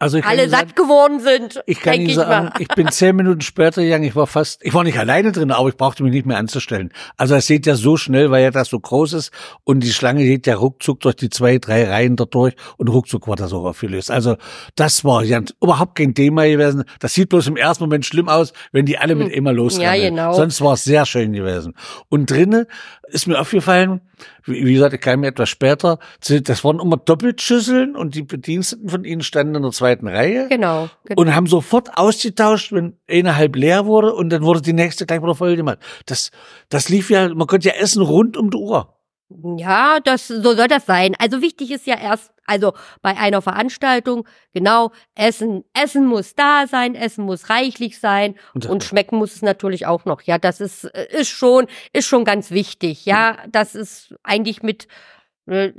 Also 0.00 0.18
alle 0.24 0.48
satt 0.48 0.70
sagen, 0.70 0.74
geworden 0.74 1.20
sind. 1.20 1.62
Ich 1.66 1.80
kann 1.80 2.00
Ihnen 2.00 2.12
sagen, 2.12 2.50
ich, 2.56 2.62
ich, 2.62 2.68
bin 2.74 2.88
zehn 2.90 3.14
Minuten 3.14 3.40
später 3.40 3.82
gegangen, 3.82 4.02
ich 4.02 4.16
war 4.16 4.26
fast, 4.26 4.64
ich 4.64 4.74
war 4.74 4.82
nicht 4.82 4.98
alleine 4.98 5.30
drin, 5.30 5.52
aber 5.52 5.68
ich 5.68 5.76
brauchte 5.76 6.02
mich 6.02 6.12
nicht 6.12 6.26
mehr 6.26 6.38
anzustellen. 6.38 6.90
Also 7.16 7.36
es 7.36 7.46
geht 7.46 7.64
ja 7.64 7.76
so 7.76 7.96
schnell, 7.96 8.32
weil 8.32 8.42
ja 8.42 8.50
das 8.50 8.68
so 8.68 8.80
groß 8.80 9.12
ist 9.12 9.30
und 9.62 9.80
die 9.80 9.92
Schlange 9.92 10.24
geht 10.24 10.48
ja 10.48 10.56
ruckzuck 10.56 10.98
durch 11.00 11.14
die 11.14 11.30
zwei, 11.30 11.58
drei 11.58 11.88
Reihen 11.88 12.16
da 12.16 12.24
durch 12.24 12.56
und 12.78 12.88
ruckzuck 12.88 13.28
war 13.28 13.36
das 13.36 13.52
auch 13.52 13.64
aufgelöst. 13.64 14.10
Also 14.10 14.36
das 14.74 15.04
war 15.04 15.22
ja 15.22 15.40
überhaupt 15.62 15.94
kein 15.94 16.14
Thema 16.14 16.48
gewesen. 16.48 16.82
Das 16.98 17.14
sieht 17.14 17.28
bloß 17.28 17.46
im 17.46 17.56
ersten 17.56 17.84
Moment 17.84 18.04
schlimm 18.04 18.28
aus, 18.28 18.54
wenn 18.72 18.86
die 18.86 18.98
alle 18.98 19.14
mit 19.14 19.28
hm. 19.28 19.34
immer 19.34 19.52
losrennen. 19.52 20.02
Ja, 20.02 20.08
genau. 20.08 20.32
Sonst 20.32 20.60
war 20.62 20.72
es 20.72 20.82
sehr 20.82 21.06
schön 21.06 21.32
gewesen. 21.32 21.74
Und 22.08 22.28
drinnen 22.28 22.66
ist 23.06 23.28
mir 23.28 23.40
aufgefallen, 23.40 24.00
wie 24.44 24.74
gesagt, 24.74 24.94
ich 24.94 25.00
kam 25.00 25.20
mir 25.20 25.28
etwas 25.28 25.48
später, 25.48 25.98
das 26.26 26.64
waren 26.64 26.80
immer 26.80 26.96
Doppelschüsseln 26.96 27.96
und 27.96 28.14
die 28.14 28.22
Bediensteten 28.22 28.88
von 28.88 29.04
ihnen 29.04 29.22
standen 29.22 29.54
in 29.56 29.62
der 29.62 29.72
zweiten 29.72 30.06
Reihe. 30.06 30.48
Genau, 30.48 30.88
genau. 31.04 31.20
Und 31.20 31.34
haben 31.34 31.46
sofort 31.46 31.96
ausgetauscht, 31.96 32.72
wenn 32.72 32.96
eine 33.08 33.36
halb 33.36 33.56
leer 33.56 33.86
wurde 33.86 34.14
und 34.14 34.30
dann 34.30 34.42
wurde 34.42 34.62
die 34.62 34.72
nächste 34.72 35.06
gleich 35.06 35.22
wieder 35.22 35.34
voll 35.34 35.56
gemacht. 35.56 35.78
Das, 36.06 36.30
das 36.68 36.88
lief 36.88 37.10
ja, 37.10 37.32
man 37.34 37.46
konnte 37.46 37.68
ja 37.68 37.74
essen 37.74 38.02
rund 38.02 38.36
um 38.36 38.50
die 38.50 38.56
Uhr. 38.56 38.93
Ja, 39.56 39.98
das, 40.00 40.28
so 40.28 40.54
soll 40.54 40.68
das 40.68 40.86
sein. 40.86 41.14
Also 41.18 41.42
wichtig 41.42 41.70
ist 41.70 41.86
ja 41.86 41.98
erst, 41.98 42.32
also 42.46 42.72
bei 43.02 43.16
einer 43.16 43.42
Veranstaltung, 43.42 44.26
genau, 44.52 44.92
Essen, 45.14 45.64
Essen 45.72 46.06
muss 46.06 46.34
da 46.34 46.66
sein, 46.68 46.94
Essen 46.94 47.24
muss 47.24 47.50
reichlich 47.50 47.98
sein 47.98 48.36
und, 48.54 48.66
und 48.66 48.84
schmecken 48.84 49.16
muss 49.16 49.34
es 49.34 49.42
natürlich 49.42 49.86
auch 49.86 50.04
noch. 50.04 50.22
Ja, 50.22 50.38
das 50.38 50.60
ist, 50.60 50.84
äh, 50.84 51.08
ist 51.10 51.30
schon, 51.30 51.66
ist 51.92 52.06
schon 52.06 52.24
ganz 52.24 52.50
wichtig. 52.50 53.06
Ja, 53.06 53.38
das 53.48 53.74
ist 53.74 54.14
eigentlich 54.22 54.62
mit, 54.62 54.86
äh, 55.46 55.72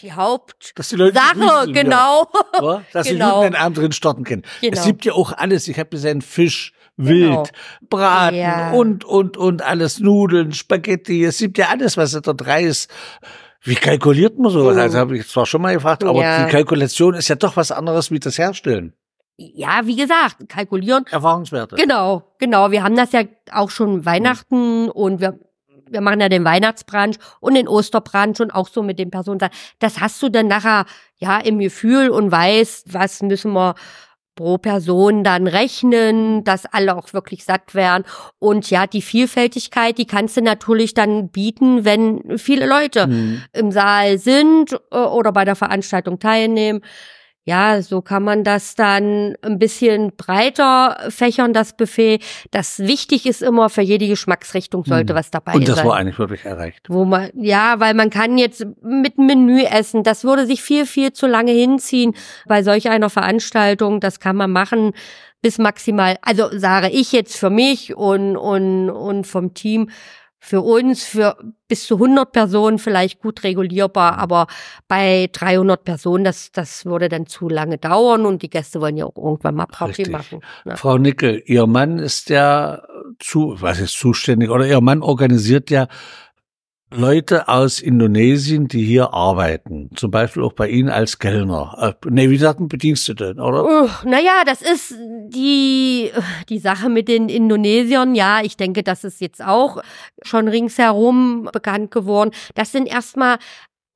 die 0.00 0.12
Hauptsache, 0.12 1.72
genau. 1.72 2.28
Ja. 2.60 2.82
Dass 2.92 3.08
genau. 3.08 3.42
sie 3.42 3.48
den 3.48 3.56
Abend 3.56 3.78
drin 3.78 3.92
starten 3.92 4.22
können. 4.22 4.42
Genau. 4.60 4.78
Es 4.78 4.86
gibt 4.86 5.04
ja 5.04 5.12
auch 5.12 5.32
alles. 5.32 5.66
Ich 5.66 5.78
habe 5.78 5.88
gesehen 5.88 6.22
Fisch, 6.22 6.72
Wild, 6.98 7.30
genau. 7.30 7.44
Braten 7.88 8.36
ja. 8.36 8.72
und, 8.72 9.04
und, 9.04 9.36
und 9.36 9.62
alles, 9.62 10.00
Nudeln, 10.00 10.52
Spaghetti. 10.52 11.24
Es 11.24 11.38
gibt 11.38 11.56
ja 11.56 11.68
alles, 11.68 11.96
was 11.96 12.12
da 12.12 12.32
drei 12.32 12.64
ist. 12.64 12.90
Wie 13.62 13.76
kalkuliert 13.76 14.38
man 14.38 14.50
sowas? 14.50 14.74
Mhm. 14.74 14.82
Also 14.82 14.98
habe 14.98 15.16
ich 15.16 15.28
zwar 15.28 15.46
schon 15.46 15.62
mal 15.62 15.74
gefragt, 15.74 16.04
aber 16.04 16.20
ja. 16.20 16.44
die 16.44 16.50
Kalkulation 16.50 17.14
ist 17.14 17.28
ja 17.28 17.36
doch 17.36 17.56
was 17.56 17.70
anderes 17.70 18.10
wie 18.10 18.18
das 18.18 18.36
Herstellen. 18.36 18.94
Ja, 19.36 19.82
wie 19.84 19.94
gesagt, 19.94 20.48
kalkulieren. 20.48 21.06
Erfahrungswerte. 21.10 21.76
Genau, 21.76 22.24
genau. 22.38 22.72
Wir 22.72 22.82
haben 22.82 22.96
das 22.96 23.12
ja 23.12 23.22
auch 23.52 23.70
schon 23.70 24.04
Weihnachten 24.04 24.84
mhm. 24.84 24.90
und 24.90 25.20
wir 25.20 25.38
wir 25.90 26.00
machen 26.00 26.20
ja 26.20 26.28
den 26.28 26.44
Weihnachtsbrunch 26.44 27.16
und 27.40 27.54
den 27.54 27.68
Osterbrunch 27.68 28.40
und 28.40 28.50
auch 28.50 28.68
so 28.68 28.82
mit 28.82 28.98
den 28.98 29.10
Personen. 29.10 29.40
Das 29.78 30.00
hast 30.00 30.22
du 30.22 30.28
dann 30.28 30.46
nachher 30.46 30.84
ja 31.16 31.38
im 31.38 31.58
Gefühl 31.58 32.10
und 32.10 32.30
weißt, 32.30 32.92
was 32.92 33.22
müssen 33.22 33.52
wir 33.52 33.74
pro 34.38 34.56
Person 34.56 35.24
dann 35.24 35.48
rechnen, 35.48 36.44
dass 36.44 36.64
alle 36.64 36.96
auch 36.96 37.12
wirklich 37.12 37.44
satt 37.44 37.74
werden. 37.74 38.04
Und 38.38 38.70
ja, 38.70 38.86
die 38.86 39.02
Vielfältigkeit, 39.02 39.98
die 39.98 40.06
kannst 40.06 40.36
du 40.36 40.42
natürlich 40.42 40.94
dann 40.94 41.28
bieten, 41.28 41.84
wenn 41.84 42.38
viele 42.38 42.66
Leute 42.66 43.08
mhm. 43.08 43.42
im 43.52 43.72
Saal 43.72 44.18
sind 44.18 44.78
äh, 44.92 44.96
oder 44.96 45.32
bei 45.32 45.44
der 45.44 45.56
Veranstaltung 45.56 46.20
teilnehmen 46.20 46.82
ja, 47.48 47.80
so 47.80 48.02
kann 48.02 48.24
man 48.24 48.44
das 48.44 48.74
dann 48.74 49.34
ein 49.40 49.58
bisschen 49.58 50.12
breiter 50.14 50.98
fächern, 51.08 51.54
das 51.54 51.74
Buffet. 51.74 52.20
Das 52.50 52.80
wichtig 52.80 53.24
ist 53.24 53.40
immer, 53.40 53.70
für 53.70 53.80
jede 53.80 54.06
Geschmacksrichtung 54.06 54.84
sollte 54.84 55.14
hm. 55.14 55.18
was 55.18 55.30
dabei 55.30 55.52
sein. 55.52 55.60
Und 55.60 55.68
das 55.68 55.76
sein. 55.76 55.86
war 55.86 55.96
eigentlich 55.96 56.18
wirklich 56.18 56.44
erreicht. 56.44 56.84
Wo 56.90 57.06
man, 57.06 57.30
ja, 57.34 57.80
weil 57.80 57.94
man 57.94 58.10
kann 58.10 58.36
jetzt 58.36 58.66
mit 58.82 59.16
Menü 59.16 59.62
essen. 59.62 60.02
Das 60.02 60.24
würde 60.24 60.44
sich 60.46 60.60
viel, 60.60 60.84
viel 60.84 61.14
zu 61.14 61.26
lange 61.26 61.52
hinziehen 61.52 62.14
bei 62.46 62.62
solch 62.62 62.90
einer 62.90 63.08
Veranstaltung. 63.08 64.00
Das 64.00 64.20
kann 64.20 64.36
man 64.36 64.50
machen 64.50 64.92
bis 65.40 65.56
maximal, 65.56 66.18
also 66.20 66.50
sage 66.52 66.90
ich 66.90 67.12
jetzt 67.12 67.38
für 67.38 67.48
mich 67.48 67.96
und, 67.96 68.36
und, 68.36 68.90
und 68.90 69.26
vom 69.26 69.54
Team, 69.54 69.88
für 70.38 70.60
uns, 70.60 71.04
für 71.04 71.36
bis 71.66 71.86
zu 71.86 71.96
100 71.96 72.32
Personen 72.32 72.78
vielleicht 72.78 73.20
gut 73.20 73.42
regulierbar, 73.42 74.18
aber 74.18 74.46
bei 74.86 75.28
300 75.32 75.84
Personen, 75.84 76.24
das, 76.24 76.52
das 76.52 76.86
würde 76.86 77.08
dann 77.08 77.26
zu 77.26 77.48
lange 77.48 77.78
dauern 77.78 78.24
und 78.24 78.42
die 78.42 78.50
Gäste 78.50 78.80
wollen 78.80 78.96
ja 78.96 79.04
auch 79.04 79.16
irgendwann 79.16 79.56
mal 79.56 79.66
Party 79.66 80.02
Richtig. 80.02 80.10
machen. 80.10 80.40
Ne? 80.64 80.76
Frau 80.76 80.96
Nickel, 80.96 81.42
Ihr 81.46 81.66
Mann 81.66 81.98
ist 81.98 82.30
ja 82.30 82.82
zu, 83.18 83.56
was 83.60 83.80
ist 83.80 83.98
zuständig, 83.98 84.50
oder 84.50 84.66
Ihr 84.66 84.80
Mann 84.80 85.02
organisiert 85.02 85.70
ja 85.70 85.88
Leute 86.90 87.48
aus 87.48 87.80
Indonesien, 87.80 88.66
die 88.66 88.82
hier 88.82 89.12
arbeiten, 89.12 89.90
zum 89.94 90.10
Beispiel 90.10 90.42
auch 90.42 90.54
bei 90.54 90.68
Ihnen 90.68 90.88
als 90.88 91.18
Kellner. 91.18 91.76
Äh, 92.02 92.08
nee, 92.08 92.30
wie 92.30 92.38
sagt 92.38 92.60
ein 92.60 92.68
Bedienstete, 92.68 93.34
oder? 93.34 93.64
Uh, 93.64 93.88
naja, 94.04 94.42
das 94.46 94.62
ist 94.62 94.94
die, 95.28 96.10
die 96.48 96.58
Sache 96.58 96.88
mit 96.88 97.08
den 97.08 97.28
Indonesiern. 97.28 98.14
Ja, 98.14 98.40
ich 98.42 98.56
denke, 98.56 98.82
das 98.82 99.04
ist 99.04 99.20
jetzt 99.20 99.44
auch 99.44 99.82
schon 100.22 100.48
ringsherum 100.48 101.50
bekannt 101.52 101.90
geworden. 101.90 102.30
Das 102.54 102.72
sind 102.72 102.86
erstmal 102.88 103.36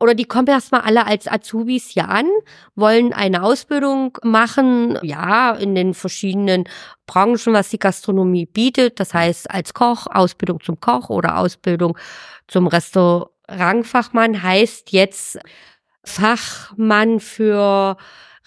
oder 0.03 0.17
die 0.17 0.25
kommen 0.25 0.49
erstmal 0.49 0.81
alle 0.81 1.07
als 1.07 1.29
Azubis 1.29 1.91
hier 1.91 2.09
an, 2.09 2.27
wollen 2.75 3.13
eine 3.13 3.45
Ausbildung 3.45 4.19
machen, 4.25 4.99
ja, 5.03 5.53
in 5.53 5.77
den 5.77 5.95
verschiedenen 5.95 6.65
Branchen, 7.07 7.53
was 7.53 7.69
die 7.69 7.79
Gastronomie 7.79 8.47
bietet. 8.47 8.99
Das 8.99 9.15
heißt, 9.15 9.49
als 9.49 9.75
Koch, 9.75 10.09
Ausbildung 10.09 10.61
zum 10.61 10.81
Koch 10.81 11.09
oder 11.09 11.39
Ausbildung 11.39 11.97
zum 12.49 12.67
Restaurantfachmann 12.67 14.43
heißt 14.43 14.91
jetzt 14.91 15.39
Fachmann 16.05 17.21
für 17.21 17.97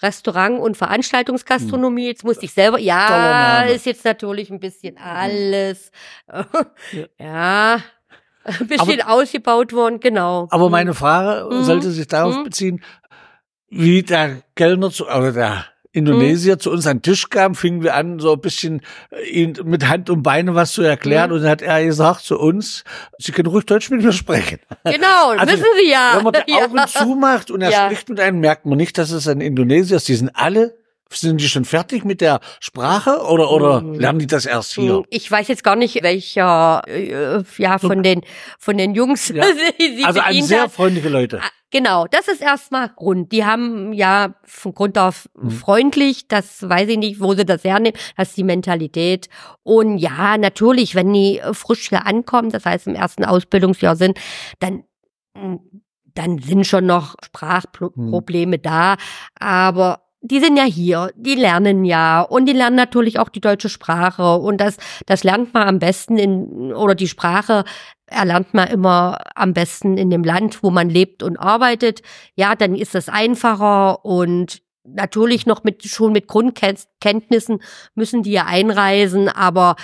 Restaurant- 0.02 0.60
und 0.60 0.76
Veranstaltungsgastronomie. 0.76 2.08
Jetzt 2.08 2.22
musste 2.22 2.44
ich 2.44 2.52
selber, 2.52 2.78
ja, 2.78 3.62
ist 3.62 3.86
jetzt 3.86 4.04
natürlich 4.04 4.50
ein 4.50 4.60
bisschen 4.60 4.98
alles. 4.98 5.90
ja. 6.92 7.06
ja 7.18 7.82
ein 8.46 8.66
bisschen 8.68 9.00
aber, 9.00 9.12
ausgebaut 9.12 9.72
worden, 9.72 10.00
genau. 10.00 10.48
Aber 10.50 10.70
meine 10.70 10.94
Frage 10.94 11.54
mhm. 11.54 11.64
sollte 11.64 11.90
sich 11.90 12.06
darauf 12.06 12.36
mhm. 12.36 12.44
beziehen, 12.44 12.84
wie 13.68 14.02
der 14.02 14.42
Kellner 14.54 14.90
zu, 14.90 15.06
oder 15.06 15.32
der 15.32 15.66
Indonesier 15.96 16.54
mhm. 16.54 16.60
zu 16.60 16.70
uns 16.70 16.86
an 16.86 16.98
den 16.98 17.02
Tisch 17.02 17.30
kam, 17.30 17.54
fingen 17.54 17.82
wir 17.82 17.94
an, 17.94 18.18
so 18.18 18.34
ein 18.34 18.40
bisschen 18.40 18.82
äh, 19.10 19.28
ihn 19.28 19.58
mit 19.64 19.88
Hand 19.88 20.10
und 20.10 20.22
Beine 20.22 20.54
was 20.54 20.72
zu 20.72 20.82
erklären. 20.82 21.30
Mhm. 21.30 21.36
Und 21.36 21.42
dann 21.42 21.50
hat 21.50 21.62
er 21.62 21.84
gesagt 21.84 22.20
zu 22.20 22.38
uns, 22.38 22.84
Sie 23.18 23.32
können 23.32 23.48
ruhig 23.48 23.64
Deutsch 23.64 23.90
mit 23.90 24.02
mir 24.02 24.12
sprechen. 24.12 24.58
Genau, 24.84 25.30
also, 25.36 25.52
wissen 25.52 25.66
Sie 25.82 25.90
ja. 25.90 26.14
Wenn 26.16 26.24
man 26.24 26.34
die 26.46 26.52
Augen 26.52 26.76
ja. 26.76 26.86
zumacht 26.86 27.50
und 27.50 27.62
er 27.62 27.70
ja. 27.70 27.84
spricht 27.86 28.08
mit 28.08 28.20
einem, 28.20 28.40
merkt 28.40 28.66
man 28.66 28.76
nicht, 28.76 28.98
dass 28.98 29.10
es 29.10 29.26
ein 29.26 29.40
Indonesier 29.40 29.96
ist. 29.96 30.08
Die 30.08 30.14
sind 30.14 30.30
alle 30.34 30.76
sind 31.10 31.40
die 31.40 31.48
schon 31.48 31.64
fertig 31.64 32.04
mit 32.04 32.20
der 32.20 32.40
Sprache 32.60 33.22
oder 33.28 33.50
oder 33.50 33.80
hm. 33.80 33.94
lernen 33.94 34.18
die 34.18 34.26
das 34.26 34.46
erst 34.46 34.74
hier? 34.74 34.96
Hm, 34.96 35.04
ich 35.10 35.30
weiß 35.30 35.48
jetzt 35.48 35.62
gar 35.62 35.76
nicht, 35.76 36.02
welcher 36.02 36.82
äh, 36.86 37.42
ja 37.58 37.78
von 37.78 38.02
den 38.02 38.22
von 38.58 38.76
den 38.76 38.94
Jungs. 38.94 39.28
Ja. 39.28 39.44
sie 39.78 40.04
also 40.04 40.20
ein 40.20 40.42
sehr 40.42 40.62
hat. 40.62 40.72
freundliche 40.72 41.08
Leute. 41.08 41.40
Ah, 41.42 41.48
genau, 41.70 42.06
das 42.06 42.28
ist 42.28 42.42
erstmal 42.42 42.88
Grund. 42.88 43.32
Die 43.32 43.44
haben 43.44 43.92
ja 43.92 44.34
von 44.44 44.74
Grund 44.74 44.98
auf 44.98 45.28
hm. 45.38 45.50
freundlich, 45.50 46.28
das 46.28 46.68
weiß 46.68 46.88
ich 46.88 46.98
nicht, 46.98 47.20
wo 47.20 47.34
sie 47.34 47.44
das 47.44 47.62
hernehmen, 47.64 47.98
das 48.16 48.30
ist 48.30 48.36
die 48.36 48.44
Mentalität. 48.44 49.28
Und 49.62 49.98
ja, 49.98 50.36
natürlich, 50.36 50.94
wenn 50.94 51.12
die 51.12 51.40
frisch 51.52 51.88
hier 51.88 52.06
ankommen, 52.06 52.50
das 52.50 52.64
heißt 52.64 52.88
im 52.88 52.94
ersten 52.94 53.24
Ausbildungsjahr 53.24 53.96
sind, 53.96 54.18
dann 54.58 54.84
hm, 55.36 55.60
dann 56.16 56.38
sind 56.38 56.66
schon 56.66 56.86
noch 56.86 57.14
Sprachprobleme 57.22 58.56
hm. 58.56 58.62
da, 58.62 58.96
aber 59.38 60.05
die 60.26 60.40
sind 60.40 60.56
ja 60.56 60.64
hier, 60.64 61.10
die 61.16 61.34
lernen 61.34 61.84
ja 61.84 62.22
und 62.22 62.46
die 62.46 62.52
lernen 62.52 62.76
natürlich 62.76 63.18
auch 63.18 63.28
die 63.28 63.40
deutsche 63.40 63.68
Sprache 63.68 64.36
und 64.36 64.60
das, 64.60 64.76
das 65.06 65.24
lernt 65.24 65.54
man 65.54 65.68
am 65.68 65.78
besten 65.78 66.18
in, 66.18 66.72
oder 66.72 66.94
die 66.94 67.08
Sprache 67.08 67.64
erlernt 68.06 68.54
man 68.54 68.68
immer 68.68 69.18
am 69.34 69.52
besten 69.52 69.96
in 69.98 70.10
dem 70.10 70.24
Land, 70.24 70.62
wo 70.62 70.70
man 70.70 70.88
lebt 70.88 71.22
und 71.22 71.36
arbeitet. 71.36 72.02
Ja, 72.34 72.54
dann 72.54 72.74
ist 72.74 72.94
das 72.94 73.08
einfacher 73.08 74.04
und 74.04 74.62
natürlich 74.84 75.46
noch 75.46 75.64
mit, 75.64 75.84
schon 75.84 76.12
mit 76.12 76.28
Grundkenntnissen 76.28 77.60
müssen 77.94 78.22
die 78.22 78.32
ja 78.32 78.46
einreisen, 78.46 79.28
aber 79.28 79.76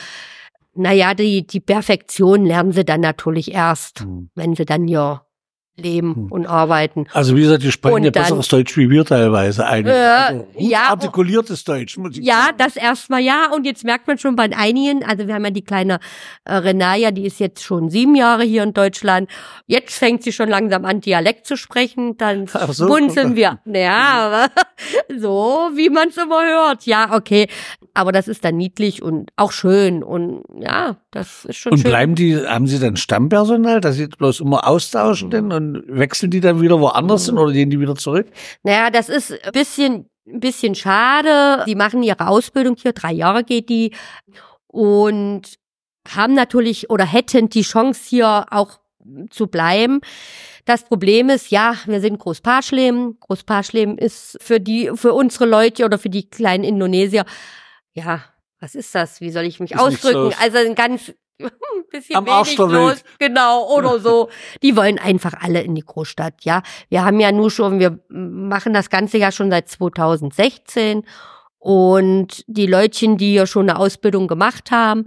naja, 0.75 1.15
die, 1.15 1.47
die 1.47 1.61
Perfektion 1.61 2.47
lernen 2.47 2.73
sie 2.73 2.85
dann 2.85 3.01
natürlich 3.01 3.53
erst, 3.53 4.05
mhm. 4.05 4.31
wenn 4.35 4.55
sie 4.55 4.65
dann 4.65 4.87
hier 4.87 5.23
leben 5.77 6.15
hm. 6.15 6.33
und 6.33 6.47
arbeiten. 6.47 7.07
Also 7.13 7.37
wie 7.37 7.43
gesagt, 7.43 7.63
die 7.63 7.73
sprechen 7.73 7.95
und 7.95 8.05
ja 8.05 8.11
dann, 8.11 8.23
besseres 8.23 8.49
Deutsch 8.49 8.77
wie 8.77 8.91
wir 8.91 9.05
teilweise 9.05 9.67
eigentlich. 9.67 9.95
Äh, 9.95 9.99
also 9.99 10.47
ja, 10.59 10.89
artikuliertes 10.91 11.65
Deutsch, 11.65 11.97
muss 11.97 12.19
ich 12.19 12.25
ja, 12.25 12.35
sagen. 12.35 12.57
Ja, 12.59 12.65
das 12.67 12.77
erstmal 12.77 13.21
ja. 13.21 13.51
Und 13.55 13.65
jetzt 13.65 13.85
merkt 13.85 14.07
man 14.07 14.19
schon 14.19 14.37
bei 14.37 14.51
einigen, 14.55 15.03
also 15.05 15.27
wir 15.27 15.35
haben 15.35 15.45
ja 15.45 15.51
die 15.51 15.65
kleine 15.65 15.99
äh, 16.45 16.55
Renaya, 16.55 17.11
die 17.11 17.25
ist 17.25 17.41
jetzt 17.41 17.63
schon 17.63 17.89
sieben 17.89 18.15
Jahre 18.15 18.45
hier 18.45 18.63
in 18.63 18.75
Deutschland. 18.75 19.31
Jetzt 19.67 19.97
fängt 19.97 20.23
sie 20.23 20.33
schon 20.33 20.49
langsam 20.49 20.85
an, 20.85 21.01
Dialekt 21.01 21.47
zu 21.47 21.57
sprechen. 21.57 22.17
Dann 22.19 22.47
so, 22.71 22.87
munzeln 22.87 23.35
wir. 23.35 23.61
Ja, 23.65 24.49
so 25.19 25.71
wie 25.75 25.91
man 25.91 26.09
es 26.09 26.17
immer 26.17 26.43
hört. 26.45 26.87
Ja, 26.87 27.15
okay. 27.15 27.49
Aber 27.95 28.13
das 28.13 28.29
ist 28.29 28.45
dann 28.45 28.57
niedlich 28.57 29.03
und 29.03 29.31
auch 29.37 29.53
schön. 29.53 30.03
Und 30.03 30.45
ja, 30.59 30.97
das 31.11 31.45
ist 31.45 31.57
schon 31.57 31.73
und 31.73 31.79
schön. 31.79 31.87
Und 31.87 31.91
bleiben 31.91 32.15
die, 32.15 32.37
haben 32.37 32.67
sie 32.67 32.79
dann 32.79 32.97
Stammpersonal, 32.97 33.81
dass 33.81 33.97
sie 33.97 34.07
bloß 34.07 34.41
immer 34.41 34.67
austauschen 34.67 35.31
denn? 35.31 35.51
Und 35.63 35.85
wechseln 35.89 36.31
die 36.31 36.41
dann 36.41 36.61
wieder 36.61 36.81
woanders 36.81 37.27
hin 37.27 37.39
oder 37.39 37.53
gehen 37.53 37.71
die 37.71 37.81
wieder 37.81 37.97
zurück? 37.97 38.27
Naja, 38.63 38.91
das 38.91 39.09
ist 39.09 39.33
ein 39.45 39.53
bisschen, 39.53 40.11
ein 40.27 40.41
bisschen 40.41 40.75
schade. 40.75 41.65
Die 41.67 41.75
machen 41.75 42.03
ihre 42.03 42.27
Ausbildung 42.27 42.77
hier, 42.81 42.93
drei 42.93 43.13
Jahre 43.13 43.45
geht 43.45 43.69
die. 43.69 43.93
Und 44.67 45.43
haben 46.09 46.35
natürlich 46.35 46.91
oder 46.91 47.05
hätten 47.05 47.49
die 47.49 47.63
Chance 47.63 48.03
hier 48.09 48.47
auch 48.51 48.79
zu 49.31 49.47
bleiben. 49.47 50.01
Das 50.65 50.85
Problem 50.85 51.29
ist, 51.29 51.51
ja, 51.51 51.77
wir 51.87 52.01
sind 52.01 52.19
Großparschlem. 52.19 53.17
Großparschlem 53.21 53.99
ist 53.99 54.39
für 54.41 54.61
die, 54.61 54.91
für 54.95 55.13
unsere 55.13 55.47
Leute 55.47 55.85
oder 55.85 55.99
für 55.99 56.11
die 56.11 56.29
kleinen 56.29 56.65
Indonesier, 56.65 57.25
ja, 57.95 58.25
was 58.61 58.77
ist 58.77 58.95
das? 58.95 59.21
Wie 59.21 59.31
soll 59.31 59.45
ich 59.45 59.59
mich 59.59 59.73
ist 59.73 59.81
ausdrücken? 59.81 60.33
Also 60.41 60.59
ein 60.59 60.77
ganz 60.77 61.13
bisschen 61.91 62.17
Am 62.17 62.27
wenig 62.27 62.57
los, 62.59 63.05
genau, 63.19 63.69
oder 63.77 63.99
so. 64.01 64.29
Die 64.63 64.77
wollen 64.77 64.99
einfach 64.99 65.35
alle 65.41 65.63
in 65.63 65.75
die 65.75 65.85
Großstadt, 65.85 66.45
ja. 66.45 66.63
Wir 66.89 67.05
haben 67.05 67.21
ja 67.21 67.33
nur 67.33 67.51
schon, 67.51 67.79
wir 67.79 67.99
machen 68.09 68.73
das 68.73 68.91
Ganze 68.91 69.19
ja 69.19 69.33
schon 69.33 69.51
seit 69.51 69.69
2016 69.69 71.05
und 71.59 72.45
die 72.47 72.67
Leutchen, 72.67 73.17
die 73.17 73.35
ja 73.35 73.47
schon 73.47 73.69
eine 73.69 73.79
Ausbildung 73.79 74.27
gemacht 74.27 74.71
haben, 74.71 75.05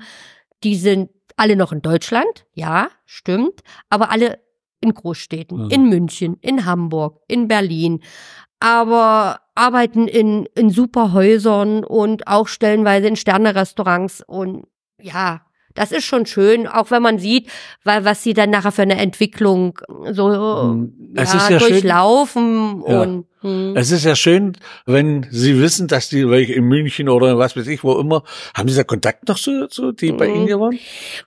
die 0.64 0.76
sind 0.76 1.10
alle 1.38 1.56
noch 1.56 1.72
in 1.72 1.82
Deutschland, 1.82 2.46
ja, 2.54 2.90
stimmt, 3.06 3.62
aber 3.90 4.10
alle 4.12 4.40
in 4.82 4.94
Großstädten, 4.94 5.66
mhm. 5.66 5.70
in 5.70 5.90
München, 5.90 6.38
in 6.42 6.66
Hamburg, 6.66 7.22
in 7.28 7.48
Berlin, 7.48 8.02
aber 8.60 9.42
arbeiten 9.54 10.08
in, 10.08 10.48
in 10.56 10.70
super 10.70 11.14
Häusern 11.14 11.84
und 11.84 12.28
auch 12.28 12.48
stellenweise 12.48 13.08
in 13.08 13.16
Sternerestaurants 13.16 14.24
und 14.26 14.66
ja, 15.02 15.42
das 15.76 15.92
ist 15.92 16.06
schon 16.06 16.26
schön, 16.26 16.68
auch 16.68 16.90
wenn 16.90 17.04
man 17.04 17.20
sieht, 17.20 17.50
weil 17.84 18.06
was 18.06 18.24
sie 18.24 18.34
dann 18.34 18.50
nachher 18.50 18.72
für 18.72 18.82
eine 18.82 18.98
Entwicklung 18.98 19.80
so 20.12 20.30
hm. 20.64 21.14
ja, 21.16 21.24
ja 21.24 21.60
durchlaufen 21.60 22.84
schön, 22.86 22.98
und 22.98 23.26
hm. 23.46 23.78
Es 23.78 23.92
ist 23.92 24.04
ja 24.04 24.16
schön, 24.16 24.58
wenn 24.88 25.28
Sie 25.30 25.62
wissen, 25.62 25.88
dass 25.88 26.10
die 26.10 26.22
in 26.22 26.64
München 26.64 27.10
oder 27.10 27.38
was 27.38 27.56
weiß 27.56 27.68
ich, 27.68 27.84
wo 27.84 28.00
immer, 28.00 28.24
haben 28.58 28.68
Sie 28.68 28.76
da 28.76 28.84
Kontakt 28.84 29.28
noch 29.28 29.38
zu, 29.38 29.68
zu 29.68 29.92
die 29.92 30.10
hm. 30.10 30.18
bei 30.18 30.26
Ihnen 30.26 30.48
hier 30.48 30.60
waren? 30.60 30.80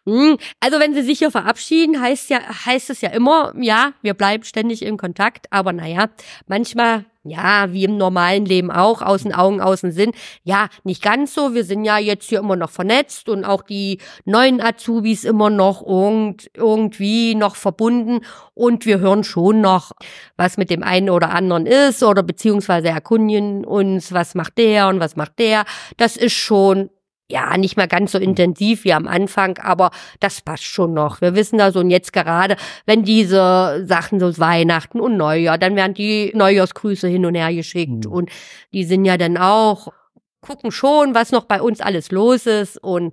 Hm. 0.05 0.37
Also 0.59 0.81
wenn 0.81 0.95
Sie 0.95 1.03
sich 1.03 1.21
hier 1.21 1.31
verabschieden, 1.31 2.01
heißt 2.01 2.29
ja, 2.31 2.41
heißt 2.67 2.91
es 2.91 3.03
ja 3.03 3.11
immer, 3.11 3.55
ja, 3.57 3.93
wir 4.03 4.15
bleiben 4.15 4.43
ständig 4.43 4.83
in 4.83 4.97
Kontakt, 4.97 5.47
aber 5.51 5.73
naja, 5.73 6.09
manchmal 6.49 7.05
ja, 7.29 7.73
wie 7.73 7.85
im 7.85 7.97
normalen 7.97 8.45
Leben 8.45 8.71
auch, 8.71 9.03
aus 9.03 9.23
den 9.23 9.35
Augen, 9.35 9.61
aus 9.61 9.83
dem 9.83 9.91
Sinn. 9.91 10.13
Ja, 10.45 10.69
nicht 10.85 11.03
ganz 11.03 11.35
so. 11.35 11.55
Wir 11.55 11.65
sind 11.65 11.85
ja 11.85 11.99
jetzt 11.99 12.29
hier 12.29 12.39
immer 12.39 12.57
noch 12.57 12.71
vernetzt 12.71 13.29
und 13.29 13.45
auch 13.45 13.63
die 13.63 13.99
neuen 14.25 14.61
Azubis 14.61 15.25
immer 15.25 15.51
noch 15.51 15.87
irgend, 15.87 16.51
irgendwie 16.55 17.35
noch 17.35 17.57
verbunden. 17.57 18.25
Und 18.55 18.87
wir 18.87 18.99
hören 18.99 19.25
schon 19.25 19.61
noch, 19.61 19.93
was 20.37 20.57
mit 20.57 20.71
dem 20.71 20.83
einen 20.83 21.11
oder 21.11 21.31
anderen 21.31 21.67
ist 21.67 22.03
oder 22.09 22.23
beziehungsweise 22.23 22.89
erkundigen 22.89 23.65
uns, 23.65 24.13
was 24.13 24.35
macht 24.35 24.59
der 24.59 24.89
und 24.89 25.01
was 25.01 25.17
macht 25.17 25.39
der. 25.39 25.65
Das 25.97 26.17
ist 26.17 26.35
schon 26.35 26.91
ja, 27.31 27.57
nicht 27.59 27.77
mehr 27.77 27.89
ganz 27.89 28.13
so 28.13 28.19
intensiv 28.19 28.85
wie 28.85 28.95
am 28.95 29.07
Anfang, 29.07 29.59
aber 29.59 29.91
das 30.19 30.41
passt 30.41 30.65
schon 30.65 30.95
noch. 30.95 31.21
Wir 31.21 31.35
wissen 31.35 31.59
da 31.59 31.71
so 31.73 31.81
und 31.81 31.91
jetzt 31.91 32.15
gerade, 32.15 32.57
wenn 32.87 33.05
diese 33.05 33.85
Sachen 33.87 34.19
so 34.19 34.39
Weihnachten 34.39 34.99
und 34.99 35.17
Neujahr, 35.19 35.59
dann 35.59 35.77
werden 35.77 35.93
die 35.93 36.33
Neujahrsgrüße 36.35 37.07
hin 37.07 37.27
und 37.27 37.35
her 37.35 37.53
geschickt 37.53 38.07
mhm. 38.07 38.13
und 38.13 38.31
die 38.73 38.85
sind 38.85 39.05
ja 39.05 39.19
dann 39.19 39.37
auch, 39.37 39.93
gucken 40.41 40.71
schon, 40.73 41.15
was 41.15 41.31
noch 41.31 41.45
bei 41.45 41.61
uns 41.61 41.81
alles 41.81 42.11
los 42.11 42.47
ist 42.47 42.83
und 42.83 43.13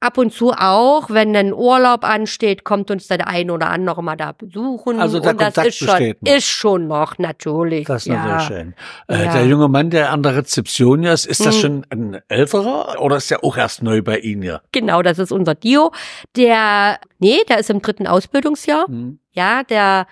ab 0.00 0.16
und 0.18 0.32
zu 0.32 0.52
auch, 0.52 1.10
wenn 1.10 1.36
ein 1.36 1.52
Urlaub 1.52 2.04
ansteht, 2.04 2.64
kommt 2.64 2.90
uns 2.90 3.06
der 3.06 3.28
eine 3.28 3.52
oder 3.52 3.68
andere 3.68 4.02
mal 4.02 4.16
da 4.16 4.32
besuchen. 4.32 4.98
Also 4.98 5.20
der 5.20 5.32
und 5.32 5.40
das 5.40 5.54
Kontakt 5.54 5.68
ist 5.68 5.76
schon, 5.78 5.86
besteht 5.88 6.22
noch. 6.22 6.32
ist 6.32 6.46
schon 6.46 6.86
noch, 6.88 7.18
natürlich. 7.18 7.86
Das 7.86 8.06
ist 8.06 8.12
ja. 8.12 8.14
natürlich 8.24 8.46
schön. 8.48 8.74
Äh, 9.08 9.24
Ja. 9.24 9.32
Der 9.34 9.46
junge 9.46 9.68
Mann, 9.68 9.90
der 9.90 10.10
an 10.10 10.22
der 10.22 10.36
Rezeption 10.36 11.04
ist, 11.04 11.26
ist 11.26 11.44
das 11.44 11.54
Hm. 11.56 11.60
schon 11.60 11.86
ein 11.90 12.20
älterer 12.28 13.00
oder 13.00 13.16
ist 13.16 13.30
der 13.30 13.44
auch 13.44 13.56
erst 13.56 13.82
neu 13.82 14.02
bei 14.02 14.18
Ihnen 14.18 14.42
hier? 14.42 14.62
Genau, 14.72 15.02
das 15.02 15.18
ist 15.18 15.32
unser 15.32 15.54
Dio. 15.54 15.92
Der, 16.36 16.98
nee, 17.18 17.38
der 17.48 17.58
ist 17.58 17.70
im 17.70 17.82
dritten 17.82 18.06
Ausbildungsjahr. 18.06 18.86
Hm. 18.86 19.18
Ja, 19.32 19.62
der 19.64 20.06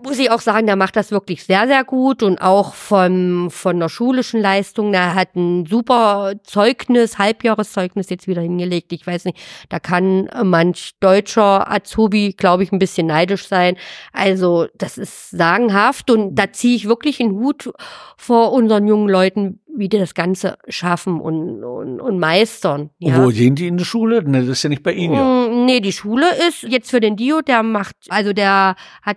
muss 0.00 0.18
ich 0.20 0.30
auch 0.30 0.40
sagen, 0.40 0.66
der 0.68 0.76
macht 0.76 0.94
das 0.94 1.10
wirklich 1.10 1.42
sehr, 1.44 1.66
sehr 1.66 1.82
gut 1.82 2.22
und 2.22 2.40
auch 2.40 2.74
von, 2.74 3.48
von 3.50 3.80
der 3.80 3.88
schulischen 3.88 4.40
Leistung. 4.40 4.92
Der 4.92 5.14
hat 5.14 5.34
ein 5.34 5.66
super 5.66 6.34
Zeugnis, 6.44 7.18
Halbjahreszeugnis 7.18 8.08
jetzt 8.08 8.28
wieder 8.28 8.40
hingelegt. 8.42 8.92
Ich 8.92 9.04
weiß 9.04 9.24
nicht, 9.24 9.38
da 9.68 9.80
kann 9.80 10.28
manch 10.44 10.92
deutscher 11.00 11.70
Azubi, 11.70 12.34
glaube 12.36 12.62
ich, 12.62 12.70
ein 12.70 12.78
bisschen 12.78 13.08
neidisch 13.08 13.48
sein. 13.48 13.76
Also, 14.12 14.66
das 14.76 14.98
ist 14.98 15.30
sagenhaft 15.30 16.10
und 16.12 16.36
da 16.36 16.52
ziehe 16.52 16.76
ich 16.76 16.86
wirklich 16.88 17.20
einen 17.20 17.32
Hut 17.32 17.72
vor 18.16 18.52
unseren 18.52 18.86
jungen 18.86 19.08
Leuten, 19.08 19.60
wie 19.76 19.88
die 19.88 19.98
das 19.98 20.14
Ganze 20.14 20.58
schaffen 20.68 21.20
und, 21.20 21.64
und, 21.64 22.00
und 22.00 22.18
meistern. 22.20 22.90
Und 23.02 23.10
Ja. 23.10 23.24
wo 23.24 23.28
gehen 23.30 23.56
die 23.56 23.66
in 23.66 23.76
die 23.76 23.84
Schule? 23.84 24.22
Ne, 24.22 24.40
das 24.42 24.48
ist 24.58 24.62
ja 24.62 24.70
nicht 24.70 24.82
bei 24.84 24.92
Ihnen. 24.92 25.14
Ja. 25.14 25.48
Mm, 25.48 25.64
Nee, 25.66 25.80
die 25.80 25.92
Schule 25.92 26.24
ist 26.48 26.62
jetzt 26.62 26.88
für 26.90 27.00
den 27.00 27.16
Dio, 27.16 27.40
der 27.42 27.62
macht, 27.64 27.96
also 28.08 28.32
der 28.32 28.74
hat 29.02 29.16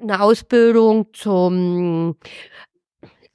eine 0.00 0.20
Ausbildung 0.20 1.08
zum, 1.12 2.16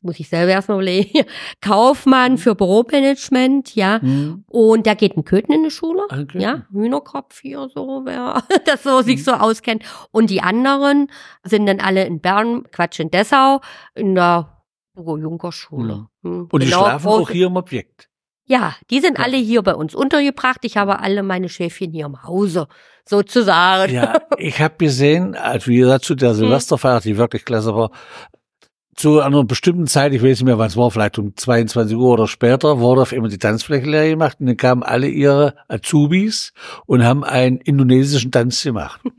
muss 0.02 0.20
ich 0.20 0.28
selber 0.30 0.52
erstmal 0.52 0.78
überlegen, 0.78 1.26
Kaufmann 1.62 2.38
für 2.38 2.56
Büromanagement, 2.56 3.76
ja. 3.76 4.02
Hm. 4.02 4.44
Und 4.48 4.86
der 4.86 4.96
geht 4.96 5.14
in 5.14 5.24
Köthen 5.26 5.54
in 5.54 5.64
die 5.64 5.72
Schule. 5.72 6.04
Okay. 6.10 6.40
Ja, 6.42 6.66
Hühnerkopf 6.72 7.40
hier 7.42 7.68
so, 7.74 8.02
wer 8.06 8.44
das 8.66 8.84
so 8.84 9.00
Mhm. 9.00 9.04
sich 9.04 9.24
so 9.24 9.32
auskennt. 9.34 9.84
Und 10.12 10.30
die 10.30 10.42
anderen 10.42 11.08
sind 11.44 11.66
dann 11.66 11.80
alle 11.80 12.06
in 12.06 12.20
Bern, 12.22 12.64
Quatsch, 12.72 13.00
in 13.00 13.12
Dessau, 13.12 13.62
in 13.96 14.16
der 14.16 14.62
Hugo 14.96 15.18
Juncker 15.18 15.52
Schule. 15.52 16.08
Hm, 16.24 16.48
Und 16.52 16.62
die 16.64 16.68
genau, 16.68 16.82
schlafen 16.84 17.08
auch 17.08 17.30
hier 17.30 17.48
im 17.48 17.56
Objekt. 17.56 18.10
Ja, 18.46 18.76
die 18.90 19.00
sind 19.00 19.18
Ja. 19.18 19.24
alle 19.26 19.38
hier 19.38 19.62
bei 19.62 19.74
uns 19.76 19.96
untergebracht. 19.96 20.60
Ich 20.64 20.78
habe 20.78 21.00
alle 21.00 21.24
meine 21.24 21.50
Schäfchen 21.50 21.92
hier 21.92 22.06
im 22.06 22.24
Hause, 22.24 22.68
sozusagen. 23.08 23.94
Ja, 23.94 24.14
ich 24.38 24.60
habe 24.60 24.76
gesehen, 24.78 25.36
als 25.36 25.68
wie 25.68 25.78
gesagt, 25.78 26.06
zu 26.06 26.14
Hm. 26.14 26.18
der 26.20 26.34
Silvesterfeier, 26.36 27.00
die 27.02 27.18
wirklich 27.18 27.46
klasse 27.46 27.76
war, 27.76 27.92
zu 28.96 29.22
einer 29.22 29.44
bestimmten 29.44 29.88
Zeit, 29.88 30.14
ich 30.14 30.22
weiß 30.22 30.28
nicht 30.40 30.44
mehr, 30.44 30.60
wann 30.60 30.68
es 30.68 30.78
war, 30.78 30.92
vielleicht 30.92 31.18
um 31.18 31.36
22 31.36 31.98
Uhr 31.98 32.12
oder 32.14 32.28
später, 32.28 32.78
wurde 32.80 33.02
auf 33.02 33.12
einmal 33.12 33.32
die 33.32 33.40
Tanzfläche 33.40 33.90
leer 33.90 34.08
gemacht 34.10 34.38
und 34.40 34.46
dann 34.46 34.56
kamen 34.58 34.84
alle 34.84 35.08
ihre 35.08 35.56
Azubis 35.68 36.54
und 36.86 37.04
haben 37.04 37.24
einen 37.24 37.58
indonesischen 37.58 38.32
Tanz 38.32 38.62
gemacht. 38.64 39.02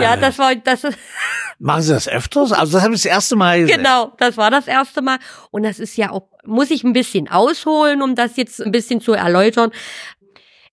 Ja, 0.00 0.14
Äh, 0.14 0.20
das 0.20 0.38
war, 0.38 0.54
das 0.56 0.82
Machen 1.60 1.82
Sie 1.82 1.92
das 1.92 2.08
öfters? 2.08 2.52
Also 2.52 2.72
das 2.74 2.82
habe 2.82 2.94
ich 2.94 3.02
das 3.02 3.10
erste 3.10 3.36
Mal 3.36 3.60
gesehen. 3.60 3.76
genau, 3.78 4.12
das 4.18 4.36
war 4.36 4.50
das 4.50 4.66
erste 4.66 5.00
Mal. 5.00 5.18
Und 5.50 5.62
das 5.64 5.78
ist 5.78 5.96
ja 5.96 6.10
auch, 6.10 6.28
muss 6.48 6.70
ich 6.70 6.82
ein 6.84 6.92
bisschen 6.92 7.28
ausholen, 7.28 8.02
um 8.02 8.14
das 8.14 8.36
jetzt 8.36 8.60
ein 8.60 8.72
bisschen 8.72 9.00
zu 9.00 9.12
erläutern. 9.12 9.70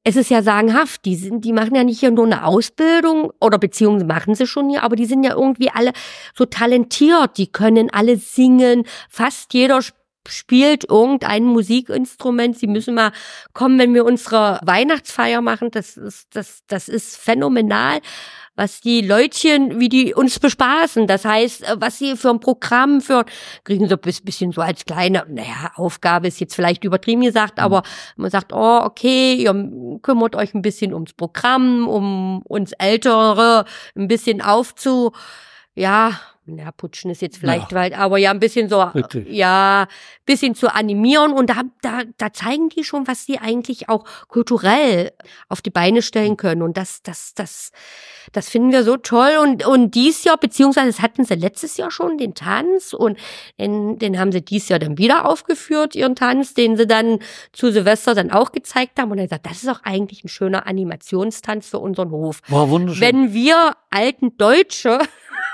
Es 0.04 0.16
ist 0.16 0.30
ja 0.30 0.44
sagenhaft, 0.44 1.04
die 1.06 1.16
sind, 1.16 1.46
die 1.46 1.52
machen 1.52 1.74
ja 1.76 1.84
nicht 1.84 2.00
hier 2.00 2.12
nur 2.12 2.26
eine 2.26 2.46
Ausbildung 2.46 3.32
oder 3.42 3.58
beziehungsweise 3.58 4.06
machen 4.06 4.36
sie 4.36 4.46
schon 4.46 4.70
hier, 4.70 4.84
aber 4.84 4.96
die 4.96 5.06
sind 5.06 5.24
ja 5.24 5.34
irgendwie 5.34 5.72
alle 5.72 5.94
so 6.36 6.46
talentiert, 6.46 7.38
die 7.38 7.48
können 7.48 7.90
alle 7.92 8.18
singen, 8.18 8.84
fast 9.10 9.54
jeder 9.56 9.80
sp- 9.82 9.98
spielt 10.28 10.90
irgendein 10.90 11.44
Musikinstrument. 11.46 12.58
Sie 12.58 12.68
müssen 12.68 12.96
mal 12.96 13.12
kommen, 13.54 13.80
wenn 13.80 13.94
wir 13.94 14.06
unsere 14.06 14.60
Weihnachtsfeier 14.64 15.42
machen. 15.42 15.72
Das 15.72 15.98
ist, 15.98 16.36
das, 16.36 16.64
das 16.68 16.88
ist 16.88 17.18
phänomenal, 17.18 18.00
was 18.58 18.80
die 18.80 19.02
Leutchen, 19.02 19.80
wie 19.80 19.90
die 19.90 20.14
uns 20.14 20.40
bespaßen. 20.40 21.08
Das 21.08 21.26
heißt, 21.26 21.64
äh, 21.64 21.76
was 21.78 22.00
sie 22.00 22.16
für 22.16 22.30
ein 22.30 22.40
Programm 22.40 23.02
für, 23.02 23.26
kriegen 23.66 23.88
sie 23.88 23.96
ein 23.96 24.00
bis- 24.00 24.22
bisschen 24.22 24.52
so 24.52 24.62
als 24.62 24.86
kleine, 24.86 25.26
naja, 25.28 25.72
Aufgabe 25.76 26.28
ist 26.28 26.40
jetzt 26.40 26.56
vielleicht 26.56 26.84
übertrieben 26.86 27.22
gesagt, 27.22 27.60
aber 27.60 27.84
man 28.16 28.32
sagt, 28.32 28.54
oh, 28.54 28.80
okay, 28.84 29.36
ihr 29.36 30.00
kümmert 30.02 30.36
euch 30.36 30.54
ein 30.54 30.62
bisschen 30.62 30.94
ums 30.94 31.14
Programm, 31.14 31.88
um 31.88 32.42
uns 32.44 32.72
Ältere 32.74 33.66
ein 33.96 34.08
bisschen 34.08 34.42
aufzu, 34.42 35.12
ja, 35.74 36.12
ja, 36.48 36.72
putschen 36.72 37.10
ist 37.12 37.22
jetzt 37.22 37.38
vielleicht 37.38 37.72
Ja. 37.72 37.78
weit, 37.78 37.98
aber 37.98 38.18
ja, 38.18 38.32
ein 38.32 38.40
bisschen 38.40 38.70
so, 38.70 38.82
Richtig. 38.82 39.28
ja, 39.30 39.88
bisschen 40.26 40.56
zu 40.56 40.74
animieren 40.74 41.34
und 41.34 41.50
da, 41.50 41.64
da, 41.82 42.02
da 42.18 42.32
zeigen 42.34 42.70
die 42.70 42.84
schon, 42.84 43.08
was 43.08 43.26
sie 43.26 43.40
eigentlich 43.40 43.90
auch 43.90 44.06
kulturell 44.28 45.12
auf 45.50 45.62
die 45.62 45.70
Beine 45.72 46.02
stellen 46.02 46.38
können 46.38 46.62
und 46.62 46.78
das, 46.78 47.02
das, 47.04 47.34
das, 47.34 47.72
das 48.32 48.50
finden 48.50 48.72
wir 48.72 48.84
so 48.84 48.98
toll 48.98 49.38
und, 49.42 49.66
und 49.66 49.96
dies 49.96 50.24
Jahr, 50.24 50.38
beziehungsweise 50.38 50.88
das 50.88 51.02
hatten 51.02 51.26
sie 51.26 51.36
letztes 51.36 51.78
Jahr 51.78 51.92
schon, 51.92 52.18
den 52.18 52.34
Tanz 52.36 52.94
und 52.94 53.18
den, 53.60 53.98
den 54.00 54.20
haben 54.20 54.32
sie 54.32 54.42
dies 54.42 54.70
Jahr 54.70 54.80
dann 54.80 54.98
wieder 54.98 55.28
aufgeführt, 55.30 55.96
ihren 55.96 56.16
Tanz, 56.16 56.54
den 56.54 56.78
sie 56.78 56.88
dann 56.88 57.20
zu 57.54 57.72
Silvester 57.72 58.14
dann 58.14 58.32
auch 58.32 58.52
gezeigt 58.52 59.00
haben 59.00 59.12
und 59.12 59.18
er 59.18 59.28
sagt, 59.28 59.46
das 59.46 59.64
ist 59.64 59.70
auch 59.70 59.82
eigentlich 59.84 60.24
ein 60.24 60.28
schöner 60.30 60.68
Animationstanz 60.68 61.70
für 61.70 61.80
unseren 61.80 62.12
Hof. 62.12 62.42
War 62.48 62.70
wunderschön. 62.70 63.02
Wenn 63.02 63.34
wir 63.34 63.76
alten 63.90 64.36
Deutsche 64.38 65.00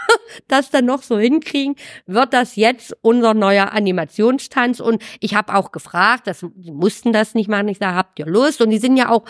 das 0.47 0.69
dann 0.69 0.85
noch 0.85 1.03
so 1.03 1.17
hinkriegen, 1.17 1.75
wird 2.05 2.33
das 2.33 2.55
jetzt 2.55 2.95
unser 3.01 3.33
neuer 3.33 3.71
Animationstanz. 3.73 4.79
Und 4.79 5.01
ich 5.19 5.35
habe 5.35 5.55
auch 5.55 5.71
gefragt, 5.71 6.27
das, 6.27 6.45
die 6.55 6.71
mussten 6.71 7.13
das 7.13 7.33
nicht 7.33 7.49
machen. 7.49 7.67
Ich 7.67 7.77
sage, 7.79 7.95
habt 7.95 8.19
ihr 8.19 8.25
Lust? 8.25 8.61
Und 8.61 8.69
die 8.69 8.79
sind 8.79 8.97
ja 8.97 9.09
auch, 9.09 9.23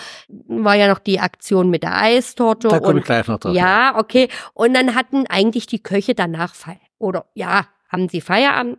war 0.47 0.75
ja 0.75 0.87
noch 0.87 0.99
die 0.99 1.19
Aktion 1.19 1.69
mit 1.69 1.83
der 1.83 1.97
Eistorte. 1.97 2.67
da 2.67 2.79
komme 2.79 2.99
ich 2.99 3.05
gleich 3.05 3.27
noch 3.27 3.39
drauf. 3.39 3.55
ja, 3.55 3.97
okay. 3.97 4.27
Und 4.53 4.73
dann 4.73 4.95
hatten 4.95 5.25
eigentlich 5.27 5.67
die 5.67 5.81
Köche 5.81 6.15
danach 6.15 6.55
Feier. 6.55 6.77
Oder 6.97 7.25
ja, 7.33 7.67
haben 7.89 8.09
sie 8.09 8.21
Feierabend 8.21 8.77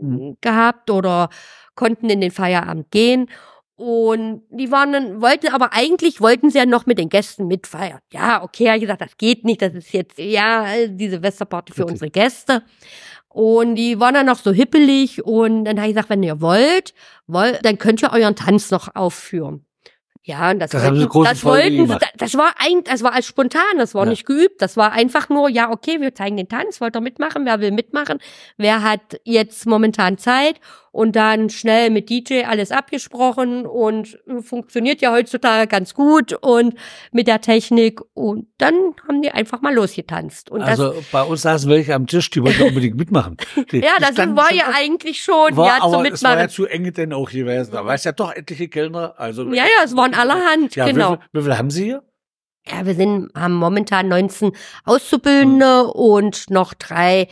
Mhm. 0.00 0.36
gehabt 0.40 0.90
oder 0.90 1.28
konnten 1.74 2.10
in 2.10 2.20
den 2.20 2.30
Feierabend 2.30 2.90
gehen. 2.90 3.28
Und 3.78 4.42
die 4.50 4.72
waren 4.72 4.92
dann, 4.92 5.22
wollten, 5.22 5.52
aber 5.54 5.72
eigentlich 5.72 6.20
wollten 6.20 6.50
sie 6.50 6.58
ja 6.58 6.66
noch 6.66 6.86
mit 6.86 6.98
den 6.98 7.08
Gästen 7.08 7.46
mitfeiern. 7.46 8.00
Ja, 8.12 8.42
okay, 8.42 8.66
habe 8.66 8.78
ich 8.78 8.82
gesagt, 8.82 9.00
das 9.00 9.16
geht 9.16 9.44
nicht, 9.44 9.62
das 9.62 9.72
ist 9.72 9.92
jetzt, 9.92 10.18
ja, 10.18 10.66
diese 10.88 11.12
Silvesterparty 11.12 11.72
für 11.72 11.82
Richtig. 11.82 11.92
unsere 11.92 12.10
Gäste. 12.10 12.64
Und 13.28 13.76
die 13.76 14.00
waren 14.00 14.14
dann 14.14 14.26
noch 14.26 14.38
so 14.40 14.50
hippelig 14.50 15.24
und 15.24 15.64
dann 15.64 15.78
habe 15.78 15.90
ich 15.90 15.94
gesagt, 15.94 16.10
wenn 16.10 16.24
ihr 16.24 16.40
wollt, 16.40 16.92
wollt, 17.28 17.64
dann 17.64 17.78
könnt 17.78 18.02
ihr 18.02 18.12
euren 18.12 18.34
Tanz 18.34 18.72
noch 18.72 18.96
aufführen. 18.96 19.64
Ja, 20.24 20.50
und 20.50 20.58
das, 20.58 20.72
Das 20.72 20.82
haben 20.82 20.96
sie 20.96 21.04
wollten, 21.08 21.24
das 21.30 21.44
wollten 21.44 21.76
gemacht. 21.76 22.04
das 22.18 22.34
war 22.36 22.52
ein, 22.58 22.82
das 22.84 23.02
war 23.04 23.14
als 23.14 23.26
spontan, 23.26 23.62
das 23.78 23.94
war 23.94 24.04
Ja. 24.04 24.10
nicht 24.10 24.26
geübt, 24.26 24.60
das 24.60 24.76
war 24.76 24.90
einfach 24.92 25.28
nur, 25.28 25.48
ja, 25.48 25.70
okay, 25.70 26.00
wir 26.00 26.14
zeigen 26.14 26.36
den 26.36 26.48
Tanz, 26.48 26.80
wollt 26.80 26.96
ihr 26.96 27.00
mitmachen, 27.00 27.46
wer 27.46 27.60
will 27.60 27.70
mitmachen, 27.70 28.18
wer 28.56 28.82
hat 28.82 29.20
jetzt 29.24 29.64
momentan 29.66 30.18
Zeit 30.18 30.56
und 30.98 31.14
dann 31.14 31.48
schnell 31.48 31.90
mit 31.90 32.10
DJ 32.10 32.42
alles 32.42 32.72
abgesprochen 32.72 33.66
und 33.66 34.18
funktioniert 34.40 35.00
ja 35.00 35.12
heutzutage 35.12 35.68
ganz 35.68 35.94
gut 35.94 36.32
und 36.32 36.74
mit 37.12 37.28
der 37.28 37.40
Technik 37.40 38.00
und 38.14 38.48
dann 38.58 38.74
haben 39.06 39.22
die 39.22 39.30
einfach 39.30 39.60
mal 39.60 39.72
losgetanzt 39.72 40.50
und 40.50 40.60
Also 40.60 40.96
bei 41.12 41.22
uns 41.22 41.42
saßen 41.42 41.70
welche 41.70 41.94
am 41.94 42.08
Tisch, 42.08 42.30
die 42.30 42.42
wollten 42.42 42.62
unbedingt 42.62 42.96
mitmachen. 42.96 43.36
Die, 43.70 43.78
ja, 43.78 43.92
das 44.00 44.16
war 44.16 44.52
ja 44.52 44.72
eigentlich 44.74 45.22
schon, 45.22 45.56
war, 45.56 45.66
ja, 45.66 45.78
zum 45.82 45.94
aber 45.94 46.12
es 46.12 46.22
war 46.24 46.30
Mitmachen. 46.30 46.38
ja 46.40 46.48
zu 46.48 46.66
eng 46.66 46.92
denn 46.92 47.12
auch 47.12 47.30
gewesen. 47.30 47.70
Da 47.72 47.84
war 47.84 47.94
es 47.94 48.02
ja 48.02 48.10
doch 48.10 48.34
etliche 48.34 48.68
Kellner. 48.68 49.14
Also 49.18 49.44
Ja, 49.44 49.64
ja, 49.64 49.84
es 49.84 49.94
waren 49.94 50.14
allerhand, 50.14 50.74
ja, 50.74 50.86
genau. 50.86 51.12
Wie 51.12 51.16
viel, 51.16 51.28
wie 51.32 51.42
viel 51.44 51.58
haben 51.58 51.70
Sie 51.70 51.84
hier? 51.84 52.02
Ja, 52.66 52.84
wir 52.84 52.94
sind, 52.94 53.30
haben 53.36 53.54
momentan 53.54 54.08
19 54.08 54.50
Auszubildende 54.84 55.84
und 55.84 56.50
noch 56.50 56.74
drei 56.74 57.28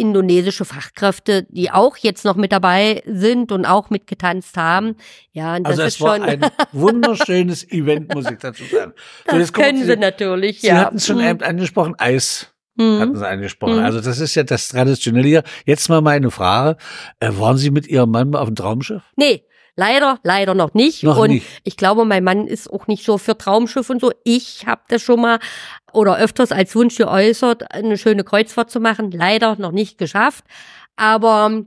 indonesische 0.00 0.64
Fachkräfte, 0.64 1.46
die 1.50 1.70
auch 1.70 1.96
jetzt 1.98 2.24
noch 2.24 2.36
mit 2.36 2.50
dabei 2.52 3.02
sind 3.06 3.52
und 3.52 3.66
auch 3.66 3.90
mitgetanzt 3.90 4.56
haben. 4.56 4.96
Ja, 5.32 5.56
und 5.56 5.64
das 5.64 5.72
Also 5.78 5.82
ist 5.82 5.94
es 5.94 6.00
war 6.00 6.16
schon, 6.16 6.24
ein 6.26 6.40
wunderschönes 6.72 7.70
Event, 7.70 8.12
muss 8.14 8.30
ich 8.30 8.38
dazu 8.38 8.64
sagen. 8.64 8.92
So, 9.30 9.38
das 9.38 9.52
können 9.52 9.84
sie 9.84 9.96
natürlich, 9.96 10.60
Sie 10.62 10.68
ja. 10.68 10.76
hatten 10.76 10.96
es 10.96 11.06
schon 11.06 11.20
eben 11.20 11.42
angesprochen, 11.42 11.94
Eis. 11.98 12.48
mhm. 12.76 12.98
hatten 13.00 13.16
sie 13.16 13.28
angesprochen. 13.28 13.76
Mhm. 13.78 13.84
Also 13.84 14.00
das 14.00 14.18
ist 14.18 14.34
ja 14.34 14.42
das 14.42 14.68
Traditionelle 14.68 15.26
hier. 15.28 15.42
Jetzt 15.66 15.88
mal 15.88 16.00
meine 16.00 16.30
Frage. 16.30 16.76
Äh, 17.20 17.30
waren 17.34 17.56
Sie 17.56 17.70
mit 17.70 17.86
Ihrem 17.86 18.10
Mann 18.10 18.34
auf 18.34 18.48
dem 18.48 18.56
Traumschiff? 18.56 19.02
Nee, 19.16 19.44
Leider, 19.80 20.18
leider 20.24 20.52
noch 20.52 20.74
nicht. 20.74 21.04
Noch 21.04 21.16
und 21.16 21.30
nicht. 21.30 21.46
ich 21.64 21.78
glaube, 21.78 22.04
mein 22.04 22.22
Mann 22.22 22.46
ist 22.46 22.70
auch 22.70 22.86
nicht 22.86 23.02
so 23.02 23.16
für 23.16 23.38
Traumschiff 23.38 23.88
und 23.88 24.02
so. 24.02 24.12
Ich 24.24 24.66
habe 24.66 24.82
das 24.88 25.00
schon 25.00 25.22
mal 25.22 25.38
oder 25.94 26.18
öfters 26.18 26.52
als 26.52 26.76
Wunsch 26.76 26.96
geäußert, 26.96 27.72
eine 27.72 27.96
schöne 27.96 28.22
Kreuzfahrt 28.22 28.70
zu 28.70 28.78
machen. 28.78 29.10
Leider 29.10 29.56
noch 29.56 29.72
nicht 29.72 29.96
geschafft. 29.96 30.44
Aber 30.96 31.62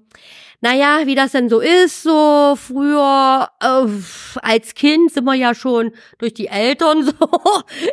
naja, 0.64 1.02
wie 1.04 1.14
das 1.14 1.34
denn 1.34 1.50
so 1.50 1.60
ist, 1.60 2.02
so 2.04 2.56
früher 2.56 3.50
äh, 3.60 3.86
als 4.42 4.74
Kind 4.76 5.12
sind 5.12 5.26
wir 5.26 5.34
ja 5.34 5.54
schon 5.54 5.92
durch 6.20 6.34
die 6.34 6.48
Eltern 6.48 7.04
so 7.08 7.14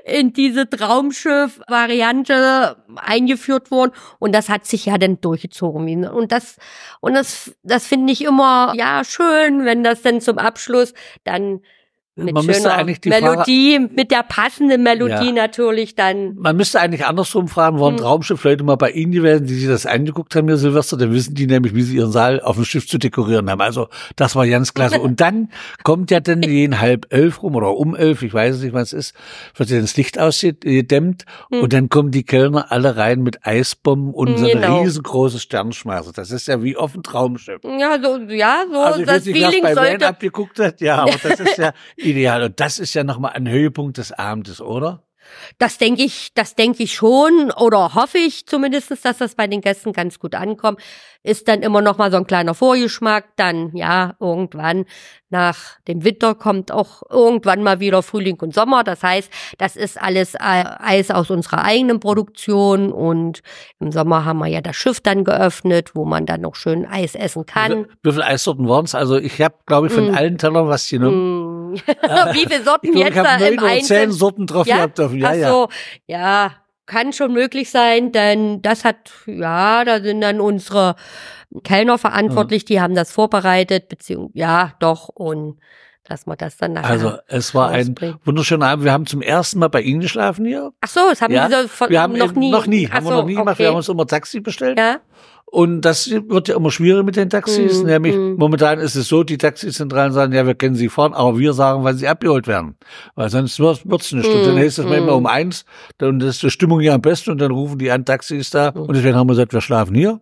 in 0.05 0.33
diese 0.33 0.71
Traumschiff-Variante 0.71 2.77
eingeführt 2.95 3.73
worden 3.73 3.91
und 4.21 4.33
das 4.33 4.49
hat 4.49 4.67
sich 4.67 4.87
ja 4.87 4.99
dann 4.99 5.21
durchgezogen. 5.21 6.07
Und 6.07 6.31
das, 6.31 6.59
und 7.01 7.15
das, 7.15 7.53
das 7.65 7.89
finde 7.89 8.13
ich 8.13 8.23
immer, 8.23 8.73
ja, 8.77 9.03
schön, 9.03 9.65
wenn 9.65 9.83
das 9.83 10.03
dann 10.03 10.21
zum 10.21 10.39
Abschluss 10.39 10.95
dann 11.25 11.63
mit 12.25 12.35
man 12.35 12.47
müsste 12.47 12.73
eigentlich 12.73 13.01
die 13.01 13.09
Melodie, 13.09 13.77
Frage, 13.79 13.95
mit 13.95 14.11
der 14.11 14.23
passenden 14.23 14.83
Melodie 14.83 15.27
ja. 15.27 15.33
natürlich 15.33 15.95
dann. 15.95 16.37
Man 16.37 16.57
müsste 16.57 16.81
eigentlich 16.81 17.05
andersrum 17.07 17.49
fragen, 17.49 17.81
waren 17.81 17.95
hm. 17.95 18.01
Traumschiff-Leute 18.01 18.65
mal 18.65 18.77
bei 18.77 18.91
Ihnen 18.91 19.13
gewesen, 19.13 19.47
die 19.47 19.55
sich 19.55 19.69
das 19.69 19.87
angeguckt 19.87 20.35
haben, 20.35 20.49
Herr 20.49 20.57
Silvester, 20.57 20.97
dann 20.97 21.13
wissen 21.13 21.35
die 21.35 21.47
nämlich, 21.47 21.75
wie 21.75 21.83
sie 21.83 21.97
ihren 21.97 22.13
Saal 22.13 22.41
auf 22.41 22.57
dem 22.57 22.65
Schiff 22.65 22.87
zu 22.87 22.99
dekorieren 22.99 23.51
haben. 23.51 23.61
Also 23.61 23.89
das 24.17 24.37
war 24.37 24.47
ganz 24.47 24.75
klasse. 24.75 25.01
Und 25.01 25.21
dann 25.21 25.49
kommt 25.83 26.11
ja 26.11 26.21
dann 26.21 26.43
jeden 26.43 26.81
halb 26.81 27.07
elf 27.11 27.43
rum 27.43 27.55
oder 27.57 27.77
um 27.77 27.95
elf, 27.95 28.23
ich 28.23 28.33
weiß 28.33 28.61
nicht, 28.61 28.73
was 28.73 28.93
es 28.93 29.11
ist, 29.11 29.15
wird 29.57 29.71
ja 29.71 29.81
das 29.81 29.97
Licht 29.97 30.19
ausgedämmt 30.19 31.25
hm. 31.51 31.61
und 31.61 31.73
dann 31.73 31.89
kommen 31.89 32.11
die 32.11 32.25
Kellner 32.25 32.71
alle 32.71 32.97
rein 32.97 33.23
mit 33.23 33.47
Eisbomben 33.47 34.15
und 34.15 34.39
so 34.39 34.47
genau. 34.47 34.79
ein 34.79 34.83
riesengroßes 34.85 35.43
Sternschmeißer. 35.43 36.13
Das 36.13 36.31
ist 36.31 36.49
ja 36.49 36.63
wie 36.63 36.77
auf 36.77 36.93
dem 36.93 37.03
Traumschiff. 37.03 37.61
Ja, 37.65 37.99
so, 38.03 38.19
ja, 38.29 38.65
so 38.71 38.79
also 38.79 39.01
ich 39.01 39.07
das 39.07 39.17
weiß 39.17 39.27
nicht, 39.27 39.37
Feeling 39.37 39.63
bei 39.63 39.75
sollte... 39.75 40.07
abgeguckt 40.07 40.59
hat, 40.59 40.81
ja, 40.81 41.03
aber 41.03 41.17
das 41.23 41.41
ist 41.41 41.59
ja 41.59 41.73
ideal. 42.11 42.43
Und 42.45 42.61
das 42.61 42.79
ist 42.79 42.95
ja 42.95 43.05
nochmal 43.05 43.33
ein 43.33 43.49
Höhepunkt 43.49 43.99
des 43.99 44.13
Abends, 44.13 44.61
oder? 44.61 45.03
Das 45.59 45.79
denke 45.79 46.03
ich, 46.03 46.33
das 46.35 46.55
denke 46.55 46.83
ich 46.83 46.95
schon 46.95 47.53
oder 47.57 47.95
hoffe 47.95 48.19
ich 48.19 48.47
zumindestens, 48.47 49.03
dass 49.03 49.19
das 49.19 49.35
bei 49.35 49.47
den 49.47 49.61
Gästen 49.61 49.93
ganz 49.93 50.19
gut 50.19 50.35
ankommt. 50.35 50.81
Ist 51.23 51.49
dann 51.49 51.61
immer 51.61 51.83
noch 51.83 51.99
mal 51.99 52.11
so 52.11 52.17
ein 52.17 52.27
kleiner 52.27 52.55
Vorgeschmack. 52.55 53.37
Dann 53.37 53.77
ja 53.77 54.15
irgendwann 54.21 54.87
nach 55.29 55.79
dem 55.87 56.03
Winter 56.03 56.35
kommt 56.35 56.73
auch 56.73 57.03
irgendwann 57.11 57.63
mal 57.63 57.79
wieder 57.79 58.03
Frühling 58.03 58.37
und 58.41 58.55
Sommer. 58.55 58.85
Das 58.85 59.03
heißt, 59.03 59.31
das 59.59 59.77
ist 59.77 60.01
alles 60.01 60.35
Eis 60.39 61.11
aus 61.11 61.31
unserer 61.31 61.63
eigenen 61.63 62.01
Produktion 62.01 62.91
und 62.91 63.43
im 63.81 63.93
Sommer 63.93 64.25
haben 64.25 64.39
wir 64.39 64.47
ja 64.47 64.63
das 64.63 64.77
Schiff 64.77 65.01
dann 65.01 65.25
geöffnet, 65.25 65.95
wo 65.95 66.05
man 66.05 66.25
dann 66.25 66.41
noch 66.41 66.55
schön 66.55 66.87
Eis 66.87 67.15
essen 67.15 67.45
kann. 67.45 67.85
Wie, 68.03 68.09
wie 68.09 68.13
viele 68.13 68.25
Eissorten 68.25 68.67
waren 68.69 68.87
es? 68.87 68.95
Also 68.95 69.19
ich 69.19 69.41
habe, 69.43 69.57
glaube 69.67 69.89
ich, 69.89 69.93
von 69.93 70.11
mm. 70.11 70.15
allen 70.15 70.39
Tellern 70.39 70.69
was 70.69 70.89
genommen. 70.89 71.57
Mm. 71.57 71.60
Wie 72.33 72.47
viele 72.47 72.63
Sorten 72.63 72.89
ich 72.89 72.97
jetzt 72.97 73.17
da 73.17 73.37
im 73.37 73.59
Einzelnen? 73.59 73.85
zehn 73.85 74.13
Sorten 74.13 74.47
drauf 74.47 74.67
ja? 74.67 74.77
gehabt. 74.77 75.01
Auf, 75.01 75.13
ja, 75.15 75.31
Ach 75.31 75.49
so, 75.49 75.69
ja. 76.07 76.53
kann 76.87 77.13
schon 77.13 77.33
möglich 77.33 77.71
sein, 77.71 78.13
denn 78.13 78.63
das 78.63 78.85
hat, 78.85 79.11
ja, 79.27 79.85
da 79.85 80.01
sind 80.01 80.21
dann 80.21 80.41
unsere 80.41 80.97
Kellner 81.65 81.99
verantwortlich, 81.99 82.63
ja. 82.63 82.67
die 82.67 82.81
haben 82.81 82.95
das 82.95 83.13
vorbereitet, 83.13 83.89
beziehungsweise, 83.89 84.39
ja, 84.39 84.73
doch, 84.81 85.09
und 85.09 85.59
dass 86.05 86.27
man 86.27 86.37
das 86.37 86.57
dann 86.57 86.73
nachher 86.73 86.91
Also 86.91 87.13
es 87.29 87.55
war 87.55 87.69
ein 87.71 87.95
wunderschöner 88.25 88.67
Abend. 88.67 88.85
Wir 88.85 88.93
haben 88.93 89.07
zum 89.07 89.23
ersten 89.23 89.61
Mal 89.61 89.69
bei 89.69 89.81
Ihnen 89.81 90.01
geschlafen 90.01 90.45
hier. 90.45 90.73
Ach 90.81 90.89
so, 90.89 91.01
das 91.09 91.23
haben 91.23 91.33
ja. 91.33 91.49
wir, 91.49 91.69
von, 91.69 91.89
wir 91.89 92.01
haben 92.03 92.15
noch 92.17 92.33
nie. 92.33 92.51
Noch 92.51 92.67
nie, 92.67 92.89
haben 92.89 93.05
so, 93.05 93.11
wir 93.11 93.17
noch 93.19 93.27
nie 93.27 93.35
gemacht. 93.35 93.55
Okay. 93.55 93.63
Wir 93.63 93.69
haben 93.69 93.77
uns 93.77 93.89
immer 93.89 94.07
Taxi 94.07 94.41
bestellt. 94.41 94.79
Ja. 94.79 94.99
Und 95.51 95.81
das 95.81 96.09
wird 96.09 96.47
ja 96.47 96.57
immer 96.57 96.71
schwieriger 96.71 97.03
mit 97.03 97.17
den 97.17 97.29
Taxis. 97.29 97.83
Mm, 97.83 97.87
Nämlich 97.87 98.15
mm. 98.15 98.35
momentan 98.37 98.79
ist 98.79 98.95
es 98.95 99.09
so, 99.09 99.25
die 99.25 99.37
Taxizentralen 99.37 100.13
sagen, 100.13 100.33
ja, 100.33 100.47
wir 100.47 100.55
können 100.55 100.77
sie 100.77 100.89
fahren, 100.89 101.13
aber 101.13 101.39
wir 101.39 101.55
sagen, 101.55 101.83
wann 101.83 101.97
sie 101.97 102.07
abgeholt 102.07 102.47
werden. 102.47 102.77
Weil 103.17 103.31
sonst 103.31 103.59
wird 103.59 104.01
es 104.01 104.13
nicht. 104.13 104.29
Mm, 104.29 104.33
und 104.33 104.47
dann 104.47 104.57
heißt 104.57 104.79
es 104.79 104.85
mm. 104.85 104.89
manchmal 104.89 105.15
um 105.17 105.27
eins, 105.27 105.65
dann 105.99 106.21
ist 106.21 106.45
die 106.45 106.51
Stimmung 106.51 106.81
ja 106.81 106.95
am 106.95 107.01
besten 107.01 107.33
und 107.33 107.41
dann 107.41 107.51
rufen 107.51 107.79
die 107.79 107.91
an 107.91 108.05
Taxis 108.05 108.51
da. 108.51 108.71
Mm. 108.71 108.83
Und 108.83 108.97
deswegen 108.97 109.17
haben 109.17 109.27
wir 109.27 109.33
gesagt, 109.33 109.53
wir 109.53 109.61
schlafen 109.61 109.97
hier. 109.97 110.21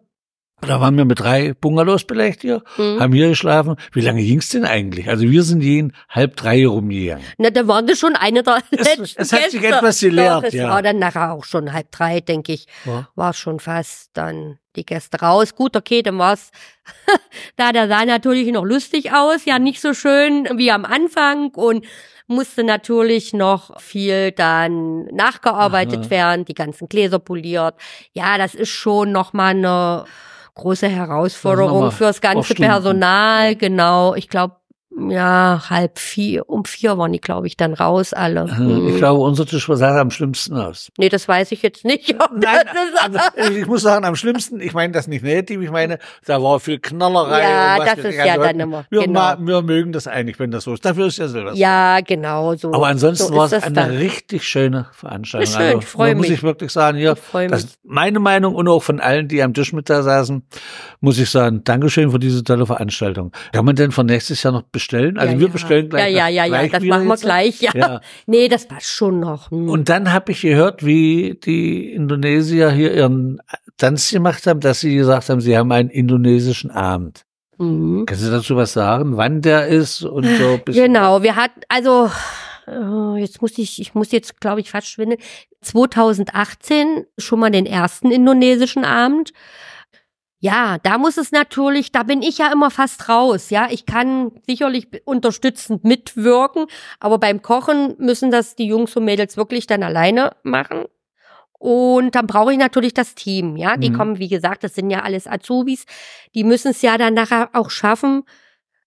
Da 0.61 0.81
waren 0.81 0.97
wir 0.97 1.05
mit 1.05 1.21
drei 1.21 1.55
Bungalows 1.55 2.05
belegt 2.05 2.43
hier, 2.43 2.63
mhm. 2.77 2.99
haben 2.99 3.13
hier 3.13 3.29
geschlafen. 3.29 3.77
Wie 3.93 4.01
lange 4.01 4.23
ging's 4.23 4.49
denn 4.49 4.65
eigentlich? 4.65 5.09
Also 5.09 5.23
wir 5.23 5.45
sind 5.45 5.63
jeden 5.63 5.93
halb 6.09 6.35
drei 6.35 6.67
rumgegangen. 6.67 7.25
Na, 7.39 7.51
da 7.51 7.69
waren 7.69 7.87
das 7.87 8.01
schon 8.01 8.17
eine 8.17 8.43
der 8.43 8.63
letzten 8.73 9.03
Es, 9.05 9.15
es 9.17 9.33
hat 9.33 9.53
sich 9.53 9.63
etwas 9.63 10.01
gelehrt, 10.01 10.43
Doch, 10.43 10.49
es 10.49 10.55
ja. 10.55 10.69
war 10.69 10.83
dann 10.83 10.99
nachher 10.99 11.33
auch 11.33 11.45
schon 11.45 11.73
halb 11.73 11.93
drei, 11.93 12.21
denke 12.21 12.55
ich. 12.55 12.67
Ja. 12.85 13.09
War 13.15 13.35
schon 13.35 13.61
fast 13.61 14.11
dann 14.15 14.59
die 14.79 14.87
Gäste 14.87 15.19
raus. 15.19 15.55
Gut, 15.55 15.77
okay, 15.77 16.03
dann 16.03 16.19
war's. 16.19 16.51
da, 17.57 17.73
der 17.73 17.89
sah 17.89 18.05
natürlich 18.05 18.51
noch 18.53 18.65
lustig 18.65 19.13
aus. 19.13 19.45
Ja, 19.45 19.59
nicht 19.59 19.81
so 19.81 19.93
schön 19.93 20.49
wie 20.57 20.71
am 20.71 20.85
Anfang 20.85 21.51
und 21.55 21.85
musste 22.27 22.63
natürlich 22.63 23.33
noch 23.33 23.81
viel 23.81 24.33
dann 24.33 25.07
nachgearbeitet 25.07 26.01
Aha. 26.01 26.11
werden, 26.11 26.45
die 26.45 26.55
ganzen 26.55 26.89
Gläser 26.89 27.19
poliert. 27.19 27.75
Ja, 28.13 28.39
das 28.39 28.55
ist 28.55 28.69
schon 28.69 29.13
nochmal 29.13 29.51
eine 29.51 30.05
große 30.55 30.89
Herausforderung 30.89 31.91
fürs 31.91 32.21
ganze 32.21 32.55
Personal. 32.55 33.57
Genau. 33.57 34.15
Ich 34.15 34.29
glaube, 34.29 34.58
ja, 35.09 35.63
halb 35.71 35.99
vier, 35.99 36.49
um 36.49 36.65
vier 36.65 36.99
waren 36.99 37.13
die, 37.13 37.21
glaube 37.21 37.47
ich, 37.47 37.57
dann 37.57 37.75
raus 37.75 38.13
alle. 38.13 38.47
Ich 38.49 38.59
mhm. 38.59 38.97
glaube, 38.97 39.21
unser 39.21 39.47
Tisch 39.47 39.69
sah 39.71 40.01
am 40.01 40.11
schlimmsten 40.11 40.57
aus. 40.57 40.91
Nee, 40.99 41.09
das 41.09 41.29
weiß 41.29 41.53
ich 41.53 41.63
jetzt 41.63 41.85
nicht. 41.85 42.15
Nein, 42.35 42.65
also, 43.37 43.53
ich 43.55 43.67
muss 43.67 43.83
sagen, 43.83 44.05
am 44.05 44.17
schlimmsten, 44.17 44.61
ich 44.61 44.75
meine 44.75 44.93
das 44.93 45.07
nicht 45.07 45.23
negativ, 45.23 45.61
ich 45.63 45.71
meine, 45.71 45.99
da 46.25 46.43
war 46.43 46.61
viel 46.61 46.79
Knallerei. 46.79 47.43
Ja, 47.43 47.85
das 47.85 47.99
ist 47.99 48.17
ja 48.17 48.37
dann 48.37 48.61
immer. 48.61 48.85
Wir, 48.91 49.03
genau. 49.03 49.35
wir 49.39 49.63
mögen 49.63 49.93
das 49.93 50.07
eigentlich, 50.07 50.39
wenn 50.39 50.51
das 50.51 50.65
so 50.65 50.75
ist. 50.75 50.85
Dafür 50.85 51.07
ist 51.07 51.19
ja 51.19 51.29
Silvester. 51.29 51.59
Ja, 51.59 52.01
genau 52.01 52.55
so. 52.55 52.73
Aber 52.73 52.87
ansonsten 52.87 53.29
so 53.29 53.37
war 53.37 53.47
es 53.47 53.63
eine 53.63 53.75
dann. 53.75 53.91
richtig 53.91 54.47
schöne 54.47 54.87
Veranstaltung. 54.93 55.53
Schön, 55.53 55.63
also, 55.63 55.79
ich 55.79 55.87
freue 55.87 56.15
mich. 56.15 56.29
Muss 56.29 56.39
ich 56.39 56.43
wirklich 56.43 56.73
sagen, 56.73 56.99
hier, 56.99 57.17
das 57.49 57.79
meine 57.85 58.21
Meinung 58.21 58.55
und 58.55 58.69
auch 58.69 58.83
von 58.83 59.01
allen, 59.01 59.29
die 59.29 59.43
am 59.43 59.55
Tisch 59.55 59.73
mit 59.73 59.89
da 59.89 60.03
saßen, 60.03 60.43
muss 61.01 61.19
ich 61.19 61.31
sagen, 61.31 61.63
Dankeschön 61.65 62.11
für 62.11 62.19
diese 62.19 62.45
tolle 62.45 62.67
Veranstaltung. 62.67 63.33
Kann 63.53 63.65
man 63.65 63.77
denn 63.77 63.93
von 63.93 64.07
nächstes 64.07 64.43
Jahr 64.43 64.53
noch 64.53 64.63
bestellen? 64.89 65.19
Also 65.19 65.35
ja, 65.35 65.41
wir 65.41 65.47
ja. 65.47 65.53
bestellen 65.53 65.89
gleich. 65.89 66.15
Ja, 66.15 66.29
ja, 66.29 66.45
ja, 66.45 66.63
ja, 66.63 66.69
das 66.69 66.83
machen 66.85 67.07
wir 67.07 67.17
gleich. 67.17 67.61
Ja. 67.61 67.71
ja. 67.75 68.01
Nee, 68.27 68.49
das 68.49 68.67
passt 68.67 68.91
schon 68.91 69.21
noch. 69.21 69.51
Hm. 69.51 69.69
Und 69.69 69.89
dann 69.89 70.13
habe 70.13 70.33
ich 70.33 70.41
gehört, 70.41 70.85
wie 70.85 71.39
die 71.45 71.93
Indonesier 71.93 72.71
hier 72.71 72.95
ihren 72.95 73.41
Tanz 73.77 74.11
gemacht 74.11 74.47
haben, 74.47 74.61
dass 74.61 74.81
sie 74.81 74.95
gesagt 74.95 75.29
haben, 75.29 75.41
sie 75.41 75.57
haben 75.57 75.71
einen 75.73 75.91
indonesischen 75.91 76.71
Abend. 76.71 77.25
Mhm. 77.59 78.07
Kannst 78.07 78.25
du 78.25 78.31
dazu 78.31 78.57
was 78.57 78.73
sagen, 78.73 79.17
wann 79.17 79.43
der 79.43 79.67
ist 79.67 80.03
und 80.03 80.25
so? 80.25 80.61
Genau, 80.67 81.23
wir 81.23 81.37
hatten, 81.37 81.61
also 81.69 82.09
äh, 82.69 83.21
jetzt 83.21 83.43
muss 83.43 83.59
ich, 83.59 83.81
ich 83.81 83.95
muss 83.95 84.13
jetzt, 84.13 84.41
glaube 84.41 84.61
ich, 84.61 84.71
fast 84.71 84.89
schwindeln. 84.89 85.21
2018 85.63 87.05
schon 87.19 87.41
mal 87.41 87.51
den 87.51 87.67
ersten 87.67 88.13
indonesischen 88.13 88.85
Abend. 88.85 89.33
Ja, 90.41 90.79
da 90.79 90.99
muss 90.99 91.17
es 91.17 91.33
natürlich, 91.33 91.91
da 91.91 92.05
bin 92.05 92.23
ich 92.23 92.39
ja 92.39 92.53
immer 92.53 92.71
fast 92.71 93.09
raus. 93.09 93.51
Ja, 93.51 93.69
ich 93.71 93.87
kann 93.87 94.31
sicherlich 94.47 94.87
unterstützend 95.05 95.85
mitwirken, 95.85 96.67
aber 97.01 97.19
beim 97.19 97.43
Kochen 97.43 97.97
müssen 97.99 98.31
das 98.31 98.55
die 98.55 98.67
Jungs 98.67 98.95
und 98.95 99.05
Mädels 99.05 99.37
wirklich 99.37 99.67
dann 99.67 99.83
alleine 99.83 100.37
machen. 100.45 100.85
Und 101.59 102.15
dann 102.15 102.29
brauche 102.29 102.53
ich 102.53 102.59
natürlich 102.59 102.95
das 102.95 103.17
Team. 103.17 103.57
Ja, 103.57 103.77
die 103.77 103.91
mhm. 103.91 103.97
kommen, 103.97 104.19
wie 104.21 104.29
gesagt, 104.29 104.63
das 104.63 104.77
sind 104.77 104.91
ja 104.91 105.03
alles 105.03 105.27
Azubis. 105.27 105.87
Die 106.37 106.45
müssen 106.45 106.71
es 106.71 106.83
ja 106.83 106.97
dann 106.99 107.15
nachher 107.15 107.51
auch 107.53 107.71
schaffen, 107.71 108.23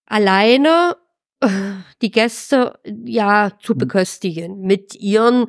alleine 0.05 0.95
äh, 1.41 1.49
die 2.01 2.11
Gäste 2.11 2.79
ja 3.05 3.51
zu 3.59 3.73
mhm. 3.73 3.79
beköstigen 3.79 4.61
mit 4.61 4.95
ihren 4.95 5.47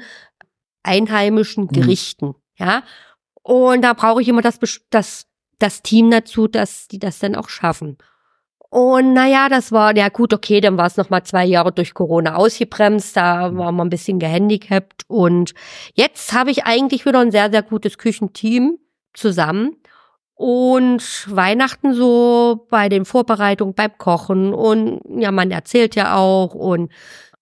einheimischen 0.83 1.65
mhm. 1.65 1.69
Gerichten. 1.69 2.27
Mhm. 2.27 2.35
Ja, 2.57 2.83
und 3.43 3.83
da 3.83 3.93
brauche 3.93 4.21
ich 4.21 4.29
immer 4.29 4.43
das, 4.43 4.59
das 4.91 5.27
das 5.59 5.83
Team 5.83 6.11
dazu, 6.11 6.49
dass 6.49 6.89
die 6.89 6.99
das 6.99 7.19
dann 7.19 7.35
auch 7.35 7.49
schaffen. 7.49 7.99
Und 8.73 9.13
naja, 9.13 9.51
das 9.51 9.71
war, 9.71 9.95
ja 9.95 10.09
gut, 10.09 10.33
okay, 10.33 10.63
dann 10.63 10.79
war 10.79 10.87
es 10.87 10.97
nochmal 10.97 11.25
zwei 11.25 11.45
Jahre 11.45 11.73
durch 11.73 11.93
Corona 11.93 12.37
ausgebremst, 12.37 13.15
da 13.15 13.55
war 13.55 13.71
man 13.71 13.89
ein 13.89 13.91
bisschen 13.91 14.19
gehandicapt. 14.19 15.05
Und 15.09 15.53
jetzt 15.93 16.33
habe 16.33 16.51
ich 16.51 16.65
eigentlich 16.65 17.05
wieder 17.05 17.21
ein 17.21 17.31
sehr, 17.31 17.51
sehr 17.51 17.63
gutes 17.63 17.99
Küchenteam 17.99 18.79
zusammen. 19.13 19.77
Und 20.35 21.27
Weihnachten 21.29 21.93
so 21.93 22.67
bei 22.71 22.89
den 22.89 23.05
Vorbereitungen, 23.05 23.75
beim 23.75 23.97
Kochen 23.99 24.55
und 24.55 25.01
ja, 25.21 25.31
man 25.31 25.51
erzählt 25.51 25.95
ja 25.95 26.17
auch 26.17 26.55
und 26.55 26.91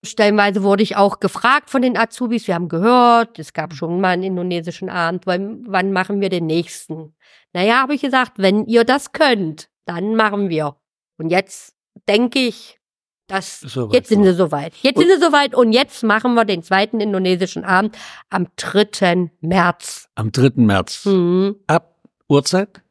stellenweise 0.02 0.62
wurde 0.62 0.82
ich 0.82 0.96
auch 0.96 1.20
gefragt 1.20 1.70
von 1.70 1.82
den 1.82 1.96
Azubis, 1.96 2.48
wir 2.48 2.56
haben 2.56 2.68
gehört, 2.68 3.38
es 3.38 3.52
gab 3.52 3.74
schon 3.74 4.00
mal 4.00 4.08
einen 4.08 4.24
indonesischen 4.24 4.90
Abend, 4.90 5.26
wann, 5.26 5.64
wann 5.66 5.92
machen 5.92 6.20
wir 6.20 6.28
den 6.28 6.46
nächsten? 6.46 7.14
Naja, 7.52 7.82
habe 7.82 7.94
ich 7.94 8.02
gesagt, 8.02 8.32
wenn 8.36 8.66
ihr 8.66 8.84
das 8.84 9.12
könnt, 9.12 9.68
dann 9.86 10.14
machen 10.14 10.48
wir. 10.48 10.76
Und 11.18 11.30
jetzt 11.30 11.74
denke 12.08 12.38
ich, 12.38 12.78
Das, 13.26 13.60
so 13.60 13.90
jetzt 13.92 14.08
sind 14.08 14.24
sie 14.24 14.34
soweit. 14.34 14.74
Jetzt 14.82 14.96
und, 14.96 15.06
sind 15.06 15.18
sie 15.20 15.24
soweit 15.24 15.54
und 15.54 15.72
jetzt 15.72 16.02
machen 16.02 16.34
wir 16.34 16.44
den 16.44 16.62
zweiten 16.62 17.00
indonesischen 17.00 17.64
Abend 17.64 17.96
am 18.28 18.48
3. 18.56 19.30
März. 19.40 20.08
Am 20.16 20.32
3. 20.32 20.52
März. 20.56 21.04
Mhm. 21.06 21.56
Ab 21.66 21.96
Uhrzeit? 22.28 22.82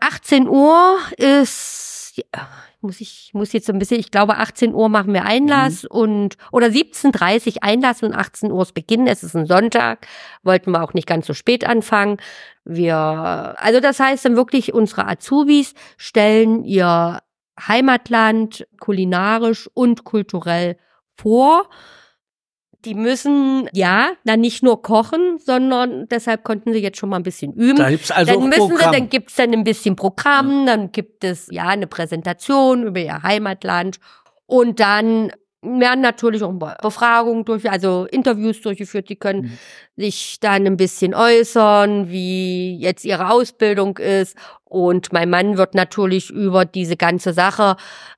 18 0.00 0.48
Uhr 0.48 0.98
ist, 1.16 2.01
ja, 2.14 2.24
muss 2.80 3.00
ich, 3.00 3.30
muss 3.32 3.52
jetzt 3.52 3.66
so 3.66 3.72
ein 3.72 3.78
bisschen, 3.78 3.98
ich 3.98 4.10
glaube 4.10 4.36
18 4.36 4.74
Uhr 4.74 4.88
machen 4.88 5.14
wir 5.14 5.24
Einlass 5.24 5.84
mhm. 5.84 5.88
und, 5.90 6.36
oder 6.50 6.66
17.30 6.66 7.56
Uhr 7.56 7.62
Einlass 7.62 8.02
und 8.02 8.14
18 8.14 8.52
Uhr 8.52 8.62
ist 8.62 8.74
Beginn. 8.74 9.06
Es 9.06 9.22
ist 9.22 9.34
ein 9.34 9.46
Sonntag. 9.46 10.06
Wollten 10.42 10.72
wir 10.72 10.82
auch 10.82 10.92
nicht 10.92 11.06
ganz 11.06 11.26
so 11.26 11.34
spät 11.34 11.66
anfangen. 11.66 12.18
Wir, 12.64 12.96
also 12.96 13.80
das 13.80 13.98
heißt 13.98 14.24
dann 14.24 14.36
wirklich, 14.36 14.74
unsere 14.74 15.08
Azubis 15.08 15.74
stellen 15.96 16.64
ihr 16.64 17.20
Heimatland 17.58 18.66
kulinarisch 18.78 19.70
und 19.72 20.04
kulturell 20.04 20.76
vor 21.16 21.68
die 22.84 22.94
müssen 22.94 23.68
ja 23.72 24.12
dann 24.24 24.40
nicht 24.40 24.62
nur 24.62 24.82
kochen, 24.82 25.38
sondern 25.38 26.08
deshalb 26.08 26.44
konnten 26.44 26.72
sie 26.72 26.80
jetzt 26.80 26.98
schon 26.98 27.08
mal 27.08 27.16
ein 27.16 27.22
bisschen 27.22 27.52
üben. 27.52 27.78
Da 27.78 27.90
gibt's 27.90 28.10
also 28.10 28.32
dann 28.32 28.48
müssen 28.48 28.68
Programm. 28.68 28.92
sie, 28.92 28.98
dann 28.98 29.08
gibt's 29.08 29.36
dann 29.36 29.52
ein 29.52 29.64
bisschen 29.64 29.96
Programm, 29.96 30.60
ja. 30.60 30.66
dann 30.66 30.92
gibt 30.92 31.24
es 31.24 31.48
ja 31.50 31.68
eine 31.68 31.86
Präsentation 31.86 32.84
über 32.84 33.00
ihr 33.00 33.22
Heimatland 33.22 33.98
und 34.46 34.80
dann 34.80 35.32
werden 35.62 36.00
natürlich 36.00 36.42
auch 36.42 36.52
Befragungen 36.82 37.44
durch, 37.44 37.70
also 37.70 38.06
Interviews 38.10 38.60
durchgeführt. 38.60 39.08
Die 39.08 39.16
können 39.16 39.42
mhm. 39.42 39.58
sich 39.96 40.38
dann 40.40 40.66
ein 40.66 40.76
bisschen 40.76 41.14
äußern, 41.14 42.10
wie 42.10 42.76
jetzt 42.78 43.04
ihre 43.04 43.30
Ausbildung 43.30 43.98
ist. 43.98 44.36
Und 44.64 45.12
mein 45.12 45.30
Mann 45.30 45.56
wird 45.56 45.74
natürlich 45.74 46.30
über 46.30 46.64
diese 46.64 46.96
ganze 46.96 47.32
Sache 47.32 47.76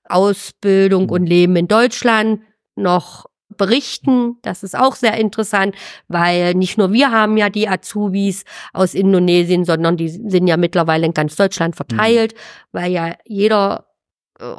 Ausbildung 0.09 1.05
mhm. 1.05 1.11
und 1.11 1.27
Leben 1.27 1.57
in 1.57 1.69
Deutschland 1.69 2.41
noch 2.77 3.27
berichten. 3.57 4.37
Das 4.43 4.63
ist 4.63 4.77
auch 4.77 4.95
sehr 4.95 5.17
interessant, 5.17 5.75
weil 6.09 6.55
nicht 6.55 6.79
nur 6.79 6.93
wir 6.93 7.11
haben 7.11 7.37
ja 7.37 7.51
die 7.51 7.69
Azubis 7.69 8.45
aus 8.73 8.95
Indonesien, 8.95 9.65
sondern 9.65 9.97
die 9.97 10.09
sind 10.09 10.47
ja 10.47 10.57
mittlerweile 10.57 11.07
in 11.07 11.15
ganz 11.15 11.37
Deutschland 11.37 11.77
verteilt, 11.77 12.35
mhm. 12.35 12.39
weil 12.73 12.93
ja 12.93 13.15
jeder 13.25 13.87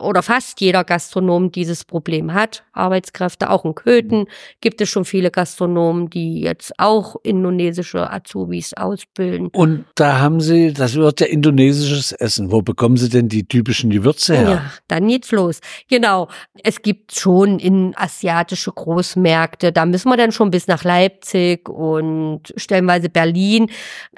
oder 0.02 0.24
fast 0.24 0.62
jeder 0.62 0.84
Gastronom 0.84 1.52
dieses 1.52 1.84
Problem 1.84 2.34
hat. 2.34 2.64
Arbeitskräfte, 2.74 3.50
auch 3.50 3.66
in 3.66 3.76
Köthen 3.76 4.26
gibt 4.62 4.82
es 4.82 4.90
schon 4.90 5.06
viele 5.06 5.32
Gastronomen, 5.32 6.10
die 6.10 6.42
jetzt 6.42 6.74
auch 6.78 7.16
indonesische 7.24 8.12
Azubis 8.12 8.74
ausbilden. 8.74 9.48
Und 9.54 9.86
da 9.96 10.20
haben 10.20 10.42
Sie, 10.42 10.74
das 10.74 10.96
wird 10.96 11.22
ja 11.22 11.28
indonesisches 11.28 12.12
Essen. 12.12 12.52
Wo 12.52 12.62
bekommen 12.62 12.98
Sie 12.98 13.10
denn 13.10 13.30
die 13.30 13.48
typischen 13.48 13.90
Gewürze 13.90 14.36
her? 14.36 14.50
Ja, 14.50 14.72
dann 14.88 15.08
geht's 15.08 15.32
los. 15.32 15.60
Genau. 15.90 16.28
Es 16.64 16.82
gibt 16.82 17.16
schon 17.16 17.60
in 17.60 17.94
asiatische 17.96 18.72
Großmärkte, 18.72 19.72
da 19.72 19.86
müssen 19.86 20.10
wir 20.10 20.18
dann 20.18 20.32
schon 20.32 20.52
bis 20.52 20.68
nach 20.68 20.84
Leipzig 20.84 21.70
und 21.70 22.42
stellenweise 22.56 23.10
Berlin. 23.10 23.70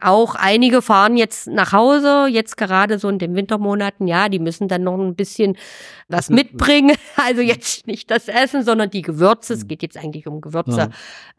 Auch 0.01 0.36
einige 0.36 0.82
fahren 0.82 1.17
jetzt 1.17 1.47
nach 1.47 1.73
Hause, 1.73 2.27
jetzt 2.30 2.58
gerade 2.58 2.99
so 2.99 3.10
in 3.10 3.19
den 3.19 3.36
Wintermonaten, 3.36 4.08
ja, 4.08 4.30
die 4.30 4.39
müssen 4.39 4.67
dann 4.67 4.84
noch 4.84 4.97
ein 4.97 5.15
bisschen 5.15 5.57
bisschen 5.58 5.98
was 6.08 6.30
mitbringen. 6.30 6.96
Also 7.15 7.41
jetzt 7.41 7.88
nicht 7.88 8.10
das 8.12 8.28
Essen, 8.28 8.63
sondern 8.63 8.89
die 8.89 9.02
Gewürze. 9.02 9.54
Es 9.54 9.67
geht 9.67 9.82
jetzt 9.82 9.98
eigentlich 9.98 10.28
um 10.28 10.41
Gewürze. 10.41 10.78
Ja. 10.78 10.89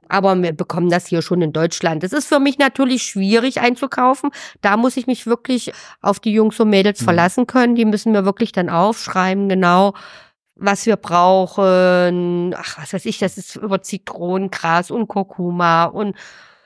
Aber 0.08 0.34
wir 0.42 0.52
bekommen 0.52 0.90
das 0.90 1.06
hier 1.06 1.22
schon 1.22 1.42
in 1.42 1.52
Deutschland. 1.52 2.02
Es 2.02 2.12
ist 2.12 2.26
für 2.26 2.40
mich 2.40 2.58
natürlich 2.58 3.02
schwierig 3.02 3.60
einzukaufen. 3.60 4.30
Da 4.60 4.76
muss 4.76 4.96
ich 4.96 5.06
mich 5.06 5.26
wirklich 5.26 5.72
auf 6.00 6.20
die 6.20 6.32
Jungs 6.32 6.58
und 6.60 6.70
Mädels 6.70 7.00
mhm. 7.00 7.04
verlassen 7.04 7.46
können. 7.46 7.74
Die 7.74 7.84
müssen 7.84 8.12
mir 8.12 8.24
wirklich 8.24 8.52
dann 8.52 8.68
aufschreiben, 8.68 9.48
genau, 9.48 9.94
was 10.56 10.86
wir 10.86 10.96
brauchen. 10.96 12.54
Ach, 12.56 12.78
was 12.78 12.92
weiß 12.92 13.06
ich, 13.06 13.18
das 13.18 13.38
ist 13.38 13.56
über 13.56 13.82
Zitronengras 13.82 14.90
und 14.90 15.08
Kurkuma 15.08 15.84
und 15.84 16.16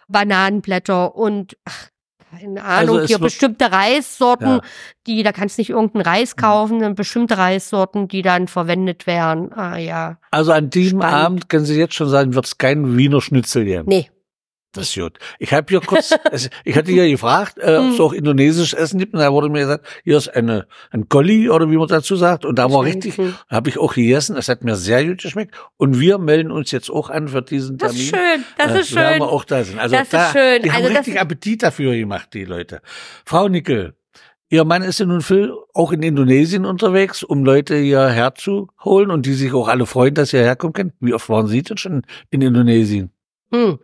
Bananenblätter 0.09 1.15
und 1.15 1.57
ach, 1.65 1.88
keine 2.33 2.64
Ahnung, 2.64 2.99
also 2.99 3.07
hier 3.07 3.18
bestimmte 3.18 3.71
Reissorten, 3.71 4.49
ja. 4.49 4.61
die, 5.07 5.23
da 5.23 5.33
kannst 5.33 5.59
du 5.59 5.61
nicht 5.61 5.71
irgendeinen 5.71 6.03
Reis 6.03 6.35
mhm. 6.35 6.40
kaufen, 6.40 6.95
bestimmte 6.95 7.37
Reissorten, 7.37 8.09
die 8.09 8.23
dann 8.23 8.49
verwendet 8.49 9.07
werden. 9.07 9.53
Ah 9.53 9.77
ja. 9.77 10.18
Also 10.31 10.53
an 10.53 10.71
diesem 10.71 11.01
Spannend. 11.01 11.25
Abend 11.25 11.49
können 11.49 11.64
Sie 11.64 11.79
jetzt 11.79 11.95
schon 11.95 12.09
sagen, 12.09 12.35
wird 12.35 12.47
es 12.47 12.59
kein 12.59 12.97
Wiener 12.97 13.21
Schnitzel 13.21 13.64
geben. 13.64 13.85
Nee. 13.87 14.11
Das 14.73 14.89
ist 14.89 14.95
gut. 14.95 15.19
Ich 15.39 15.53
habe 15.53 15.67
hier 15.69 15.81
kurz, 15.81 16.13
also 16.31 16.49
ich 16.65 16.77
hatte 16.77 16.93
ja 16.93 17.07
gefragt, 17.07 17.59
äh, 17.59 17.77
ob 17.77 17.91
es 17.91 17.99
hm. 17.99 18.05
auch 18.05 18.13
indonesisches 18.15 18.73
Essen 18.73 18.99
gibt, 18.99 19.13
und 19.13 19.21
da 19.21 19.31
wurde 19.31 19.51
mir 19.51 19.61
gesagt, 19.61 19.87
hier 20.03 20.17
ist 20.17 20.35
eine 20.35 20.67
ein 20.91 21.09
Golli 21.09 21.51
oder 21.51 21.71
wie 21.71 21.77
man 21.77 21.89
dazu 21.89 22.17
sagt, 22.17 22.47
und 22.47 22.59
da 22.59 22.71
war 22.73 22.83
richtig, 22.83 23.19
habe 23.51 23.69
ich 23.69 23.79
auch 23.79 23.95
gegessen. 23.95 24.37
Es 24.37 24.49
hat 24.49 24.65
mir 24.65 24.77
sehr 24.77 25.05
gut 25.05 25.23
geschmeckt. 25.23 25.55
Und 25.77 26.01
wir 26.01 26.19
melden 26.19 26.51
uns 26.51 26.71
jetzt 26.71 26.91
auch 26.91 27.11
an 27.11 27.29
für 27.29 27.43
diesen 27.43 27.79
Termin. 27.79 27.97
Das 27.97 28.03
ist 28.03 28.09
schön, 28.09 28.45
das 28.57 28.73
äh, 28.73 28.81
ist 28.81 28.89
schön. 28.89 29.19
Wir 29.19 29.23
auch 29.23 29.45
da 29.45 29.63
sind. 29.63 29.79
Also 29.79 29.95
das 29.95 30.09
da, 30.09 30.27
ist 30.27 30.33
schön. 30.33 30.63
Die 30.63 30.71
also 30.71 30.85
haben 30.85 30.97
richtig 30.97 31.21
Appetit 31.21 31.63
dafür 31.63 31.95
gemacht, 31.95 32.31
die 32.33 32.45
Leute. 32.45 32.81
Frau 33.27 33.49
Nickel, 33.49 33.95
Ihr 34.49 34.67
Mann 34.67 34.83
ist 34.83 35.01
ja 35.01 35.07
nun 35.07 35.23
viel 35.23 35.55
auch 35.73 35.93
in 35.93 36.03
Indonesien 36.03 36.67
unterwegs, 36.67 37.23
um 37.23 37.43
Leute 37.43 37.75
hierher 37.75 38.35
zu 38.35 38.69
holen 38.85 39.11
und 39.11 39.25
die 39.25 39.33
sich 39.33 39.55
auch 39.55 39.67
alle 39.67 39.87
freuen, 39.87 40.13
dass 40.13 40.29
sie 40.29 40.37
herkommen 40.37 40.75
können. 40.75 40.93
Wie 41.01 41.15
oft 41.15 41.31
waren 41.31 41.47
Sie 41.47 41.63
denn 41.63 41.79
schon 41.79 42.03
in 42.29 42.43
Indonesien? 42.43 43.13
Hm. 43.51 43.79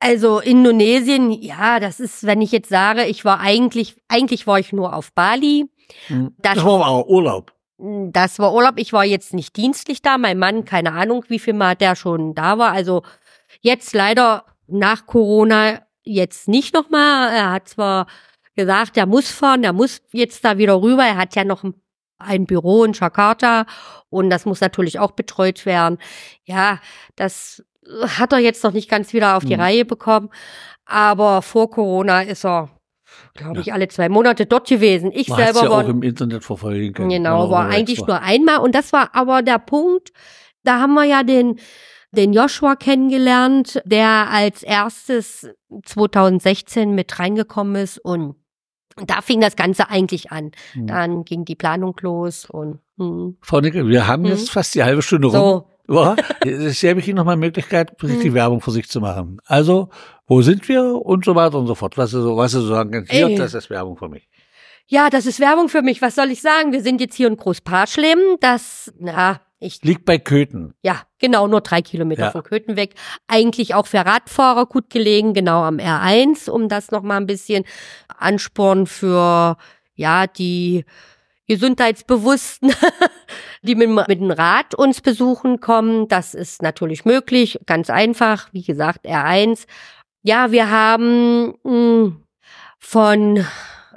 Also 0.00 0.40
Indonesien, 0.40 1.30
ja, 1.30 1.78
das 1.78 2.00
ist, 2.00 2.24
wenn 2.26 2.40
ich 2.40 2.52
jetzt 2.52 2.70
sage, 2.70 3.04
ich 3.04 3.24
war 3.24 3.38
eigentlich, 3.40 3.96
eigentlich 4.08 4.46
war 4.46 4.58
ich 4.58 4.72
nur 4.72 4.96
auf 4.96 5.12
Bali. 5.12 5.66
Hm. 6.06 6.34
Das, 6.38 6.54
das 6.54 6.64
war 6.64 6.88
auch 6.88 7.06
Urlaub. 7.06 7.52
Das 7.78 8.38
war 8.38 8.54
Urlaub. 8.54 8.74
Ich 8.76 8.92
war 8.92 9.04
jetzt 9.04 9.34
nicht 9.34 9.56
dienstlich 9.56 10.00
da. 10.00 10.18
Mein 10.18 10.38
Mann, 10.38 10.64
keine 10.64 10.92
Ahnung, 10.92 11.24
wie 11.28 11.38
viel 11.38 11.54
Mal 11.54 11.76
der 11.76 11.96
schon 11.96 12.34
da 12.34 12.58
war. 12.58 12.72
Also 12.72 13.02
jetzt 13.60 13.94
leider 13.94 14.44
nach 14.66 15.06
Corona 15.06 15.82
jetzt 16.02 16.48
nicht 16.48 16.74
nochmal. 16.74 17.32
Er 17.32 17.50
hat 17.50 17.68
zwar 17.68 18.06
gesagt, 18.54 18.96
er 18.96 19.06
muss 19.06 19.30
fahren, 19.30 19.64
er 19.64 19.72
muss 19.72 20.02
jetzt 20.12 20.44
da 20.44 20.58
wieder 20.58 20.80
rüber. 20.80 21.04
Er 21.04 21.16
hat 21.16 21.34
ja 21.36 21.44
noch 21.44 21.62
ein 22.18 22.46
Büro 22.46 22.84
in 22.84 22.92
Jakarta 22.92 23.66
und 24.10 24.30
das 24.30 24.44
muss 24.44 24.60
natürlich 24.60 24.98
auch 24.98 25.12
betreut 25.12 25.64
werden. 25.66 25.98
Ja, 26.44 26.80
das 27.16 27.64
hat 27.86 28.32
er 28.32 28.38
jetzt 28.38 28.62
noch 28.64 28.72
nicht 28.72 28.88
ganz 28.88 29.12
wieder 29.12 29.36
auf 29.36 29.44
die 29.44 29.54
mhm. 29.54 29.60
Reihe 29.60 29.84
bekommen. 29.84 30.30
Aber 30.84 31.42
vor 31.42 31.70
Corona 31.70 32.22
ist 32.22 32.44
er, 32.44 32.70
glaube 33.34 33.60
ich, 33.60 33.66
ja. 33.66 33.74
alle 33.74 33.88
zwei 33.88 34.08
Monate 34.08 34.46
dort 34.46 34.68
gewesen. 34.68 35.12
Ich 35.12 35.28
Man 35.28 35.38
selber 35.38 35.64
ja 35.64 35.70
war 35.70 35.84
auch 35.84 35.88
im 35.88 36.02
Internet 36.02 36.44
verfolgen 36.44 36.92
können. 36.92 37.10
Genau, 37.10 37.50
war 37.50 37.68
eigentlich 37.68 38.04
nur 38.06 38.20
einmal. 38.20 38.58
Und 38.58 38.74
das 38.74 38.92
war 38.92 39.14
aber 39.14 39.42
der 39.42 39.58
Punkt. 39.58 40.10
Da 40.62 40.80
haben 40.80 40.94
wir 40.94 41.04
ja 41.04 41.22
den 41.22 41.58
den 42.12 42.32
Joshua 42.32 42.74
kennengelernt, 42.74 43.80
der 43.84 44.30
als 44.30 44.62
erstes 44.62 45.48
2016 45.84 46.92
mit 46.92 47.18
reingekommen 47.18 47.76
ist 47.76 47.98
und 47.98 48.34
da 49.06 49.20
fing 49.22 49.40
das 49.40 49.56
Ganze 49.56 49.88
eigentlich 49.88 50.32
an. 50.32 50.50
Mhm. 50.74 50.86
Dann 50.86 51.24
ging 51.24 51.44
die 51.44 51.54
Planung 51.54 51.96
los 52.00 52.46
und 52.46 52.80
hm. 52.98 53.38
Frau 53.40 53.60
Nickel, 53.60 53.88
wir 53.88 54.06
haben 54.06 54.24
hm. 54.24 54.30
jetzt 54.30 54.50
fast 54.50 54.74
die 54.74 54.82
halbe 54.82 55.00
Stunde 55.00 55.28
rum. 55.28 55.34
So, 55.34 55.66
ja, 55.90 56.16
jetzt 56.44 56.82
habe 56.84 57.00
ich 57.00 57.08
Ihnen 57.08 57.16
nochmal 57.16 57.36
Möglichkeit, 57.36 57.92
richtig 58.02 58.26
hm. 58.26 58.34
Werbung 58.34 58.60
für 58.60 58.70
sich 58.70 58.88
zu 58.88 59.00
machen. 59.00 59.40
Also, 59.44 59.90
wo 60.26 60.42
sind 60.42 60.68
wir 60.68 60.94
und 60.94 61.24
so 61.24 61.34
weiter 61.34 61.58
und 61.58 61.66
so 61.66 61.74
fort. 61.74 61.98
Was 61.98 62.10
Sie 62.10 62.22
so, 62.22 62.36
was 62.36 62.52
Sie 62.52 62.60
so 62.60 62.68
sagen, 62.68 63.06
hier, 63.08 63.28
Ey. 63.28 63.34
das 63.34 63.54
ist 63.54 63.70
Werbung 63.70 63.96
für 63.96 64.08
mich. 64.08 64.28
Ja, 64.86 65.10
das 65.10 65.26
ist 65.26 65.40
Werbung 65.40 65.68
für 65.68 65.82
mich. 65.82 66.02
Was 66.02 66.16
soll 66.16 66.30
ich 66.30 66.40
sagen? 66.40 66.72
Wir 66.72 66.82
sind 66.82 67.00
jetzt 67.00 67.14
hier 67.14 67.28
in 67.28 67.36
Großparschlem. 67.36 68.18
Das, 68.40 68.92
na, 68.98 69.40
ich. 69.60 69.82
Liegt 69.82 70.04
bei 70.04 70.18
Köthen. 70.18 70.74
Ja, 70.82 71.02
genau, 71.18 71.46
nur 71.46 71.60
drei 71.60 71.82
Kilometer 71.82 72.24
ja. 72.24 72.30
von 72.30 72.42
Köthen 72.42 72.76
weg. 72.76 72.94
Eigentlich 73.28 73.74
auch 73.74 73.86
für 73.86 73.98
Radfahrer 73.98 74.66
gut 74.66 74.90
gelegen, 74.90 75.34
genau 75.34 75.62
am 75.62 75.76
R1, 75.76 76.50
um 76.50 76.68
das 76.68 76.90
nochmal 76.90 77.18
ein 77.18 77.26
bisschen 77.26 77.64
Ansporn 78.08 78.86
für, 78.86 79.56
ja, 79.94 80.26
die 80.26 80.84
Gesundheitsbewussten, 81.50 82.72
die 83.62 83.74
mit, 83.74 83.88
mit 84.06 84.20
dem 84.20 84.30
Rad 84.30 84.72
uns 84.76 85.00
besuchen 85.00 85.58
kommen. 85.58 86.06
Das 86.06 86.32
ist 86.32 86.62
natürlich 86.62 87.04
möglich, 87.04 87.58
ganz 87.66 87.90
einfach. 87.90 88.48
Wie 88.52 88.62
gesagt, 88.62 89.04
R1. 89.04 89.66
Ja, 90.22 90.52
wir 90.52 90.70
haben 90.70 91.54
hm, 91.64 92.22
von 92.78 93.44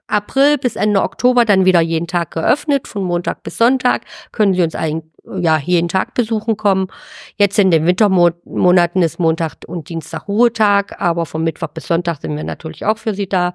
April 0.08 0.58
bis 0.58 0.76
Ende 0.76 1.04
Oktober 1.04 1.46
dann 1.46 1.66
wieder 1.66 1.80
jeden 1.80 2.08
Tag 2.08 2.32
geöffnet, 2.32 2.88
von 2.88 3.04
Montag 3.04 3.44
bis 3.44 3.60
Sonntag. 3.60 4.02
Können 4.32 4.56
Sie 4.56 4.63
uns 4.63 4.74
eigentlich 4.74 5.12
ja, 5.39 5.60
jeden 5.60 5.89
Tag 5.89 6.16
besuchen 6.16 6.58
kommen. 6.58 6.88
Jetzt 7.38 7.60
in 7.60 7.70
den 7.70 7.86
Wintermonaten 7.86 9.04
ist 9.04 9.20
Montag 9.20 9.58
und 9.68 9.89
Dienstag 9.89 10.28
Ruhetag, 10.28 11.00
aber 11.00 11.28
von 11.28 11.44
Mittwoch 11.44 11.68
bis 11.68 11.86
Sonntag 11.86 12.20
sind 12.20 12.36
wir 12.36 12.44
natürlich 12.44 12.84
auch 12.84 12.98
für 12.98 13.13
Sie 13.13 13.30
da. 13.30 13.54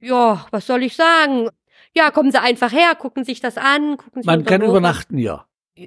Ja, 0.00 0.46
was 0.50 0.66
soll 0.66 0.82
ich 0.82 0.96
sagen? 0.96 1.48
Ja, 1.94 2.10
kommen 2.10 2.30
Sie 2.32 2.40
einfach 2.40 2.72
her, 2.72 2.94
gucken 2.98 3.24
sich 3.24 3.40
das 3.40 3.56
an. 3.58 3.96
Gucken 3.96 4.22
sich 4.22 4.26
Man 4.26 4.44
kann 4.44 4.62
übernachten, 4.62 5.18
ja. 5.18 5.46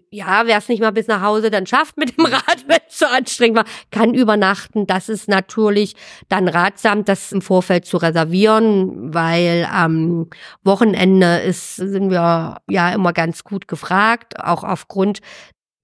Ja, 0.09 0.43
wer 0.45 0.57
es 0.57 0.67
nicht 0.67 0.81
mal 0.81 0.91
bis 0.91 1.05
nach 1.05 1.21
Hause 1.21 1.51
dann 1.51 1.67
schafft 1.67 1.95
mit 1.97 2.17
dem 2.17 2.25
Rad, 2.25 2.65
wenn 2.67 2.79
es 2.87 2.97
so 2.97 3.05
anstrengend 3.05 3.57
war, 3.57 3.65
kann 3.91 4.15
übernachten. 4.15 4.87
Das 4.87 5.09
ist 5.09 5.27
natürlich 5.27 5.95
dann 6.27 6.47
ratsam, 6.47 7.05
das 7.05 7.31
im 7.31 7.41
Vorfeld 7.43 7.85
zu 7.85 7.97
reservieren, 7.97 9.13
weil 9.13 9.67
am 9.71 10.27
Wochenende 10.63 11.37
ist, 11.37 11.75
sind 11.75 12.09
wir 12.09 12.57
ja 12.67 12.93
immer 12.93 13.13
ganz 13.13 13.43
gut 13.43 13.67
gefragt, 13.67 14.39
auch 14.43 14.63
aufgrund 14.63 15.19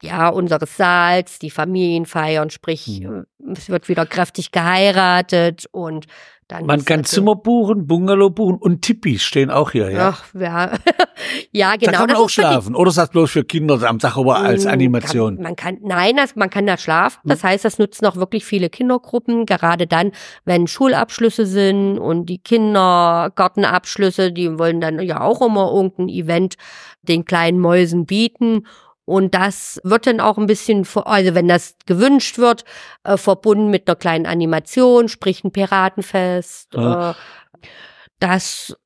ja, 0.02 0.30
unseres 0.30 0.78
Saals, 0.78 1.38
die 1.38 1.52
Familienfeiern, 1.52 2.50
sprich, 2.50 3.02
Mhm. 3.02 3.28
es 3.56 3.70
wird 3.70 3.88
wieder 3.88 4.08
kräftig 4.08 4.52
geheiratet 4.52 5.68
und 5.72 6.08
dann. 6.52 6.66
Man 6.66 6.84
kann 6.86 7.00
also- 7.02 7.16
Zimmer 7.16 7.36
buchen, 7.36 7.88
Bungalow 7.88 8.30
buchen 8.30 8.58
und 8.58 8.82
Tippis 8.82 9.24
stehen 9.24 9.50
auch 9.50 9.72
hier, 9.72 9.90
ja. 9.90 10.10
Ach, 10.10 10.26
ja, 10.34 10.72
ja, 11.52 11.72
da 11.72 11.76
genau. 11.78 11.92
kann 11.92 12.00
man 12.02 12.10
das 12.10 12.18
auch 12.18 12.30
schlafen. 12.30 12.76
Oder 12.76 12.90
ist 12.90 12.98
das 12.98 13.10
bloß 13.10 13.32
für 13.32 13.44
Kinder 13.44 13.82
am 13.88 13.98
Dach 14.00 14.18
aber 14.18 14.38
als 14.38 14.66
Mm, 14.66 14.70
Animation? 14.70 15.36
Kann, 15.36 15.44
man 15.44 15.56
kann, 15.56 15.78
nein, 15.82 16.16
das, 16.18 16.36
man 16.36 16.50
kann 16.50 16.66
da 16.68 16.78
schlafen. 16.78 17.20
Das 17.26 17.44
heißt, 17.44 17.64
das 17.66 17.80
nutzen 17.80 18.06
auch 18.06 18.16
wirklich 18.16 18.46
viele 18.46 18.70
Kindergruppen, 18.70 19.46
gerade 19.46 19.88
dann, 19.88 20.12
wenn 20.46 20.68
Schulabschlüsse 20.68 21.46
sind 21.46 21.98
und 21.98 22.26
die 22.28 22.40
Kindergartenabschlüsse, 22.40 24.32
die 24.32 24.58
wollen 24.60 24.82
dann 24.82 25.00
ja 25.00 25.22
auch 25.22 25.42
immer 25.42 25.72
irgendein 25.72 26.10
Event 26.10 26.56
den 27.04 27.26
kleinen 27.26 27.60
Mäusen 27.60 28.06
bieten. 28.06 28.66
Und 29.12 29.36
das 29.36 29.82
wird 29.84 30.08
dann 30.08 30.22
auch 30.22 30.38
ein 30.38 30.48
bisschen, 30.48 30.88
also 31.06 31.36
wenn 31.36 31.50
das 31.50 31.76
gewünscht 31.86 32.38
wird, 32.38 32.64
äh, 33.04 33.18
verbunden 33.18 33.70
mit 33.70 33.88
einer 33.90 33.98
kleinen 33.98 34.26
Animation, 34.26 35.10
sprich 35.10 35.44
ein 35.44 35.52
Piratenfest. 35.52 36.74
Ja. 36.74 37.12
Äh, 37.12 37.14
das 38.20 38.78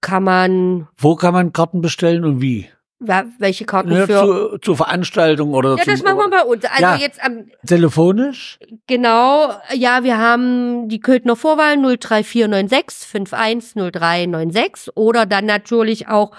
kann 0.00 0.24
man, 0.24 0.88
Wo 0.96 1.14
kann 1.14 1.32
man 1.32 1.52
Karten 1.52 1.80
bestellen 1.80 2.24
und 2.24 2.40
wie? 2.40 2.68
welche 3.00 3.64
Karten 3.64 3.92
Ja, 3.92 4.06
für. 4.06 4.24
zur, 4.24 4.60
zur 4.60 4.76
Veranstaltung 4.76 5.54
oder 5.54 5.76
Ja, 5.76 5.84
zum, 5.84 5.92
das 5.92 6.02
machen 6.02 6.18
wir 6.18 6.30
bei 6.30 6.42
uns. 6.42 6.64
Also 6.64 6.82
Ja. 6.82 6.96
jetzt 6.96 7.22
am 7.24 7.46
telefonisch? 7.64 8.58
Genau, 8.88 9.52
ja, 9.72 10.02
wir 10.02 10.18
haben 10.18 10.88
die 10.88 10.98
Köthner 10.98 11.36
Vorwahl 11.36 11.76
03496 11.76 13.06
510396 13.08 14.96
oder 14.96 15.26
dann 15.26 15.46
natürlich 15.46 16.08
auch 16.08 16.32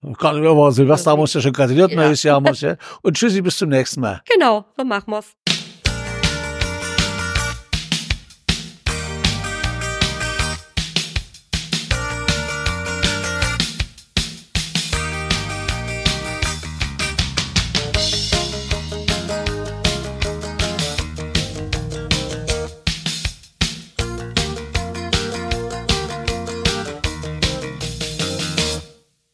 Gerade 0.00 0.38
über 0.38 0.70
Silvester 0.70 1.10
haben 1.10 1.18
wir 1.18 1.22
uns 1.22 1.34
ja 1.34 1.40
schon 1.40 1.52
gratuliert, 1.52 1.90
Ja. 1.90 1.96
neues 1.96 2.22
Jahr 2.22 2.40
muss 2.40 2.60
ja. 2.62 2.76
Und 3.02 3.16
tschüssi, 3.16 3.42
bis 3.42 3.56
zum 3.56 3.68
nächsten 3.70 4.00
Mal. 4.00 4.22
Genau, 4.32 4.64
so 4.76 4.84
machen 4.84 5.10
wir's. 5.10 5.32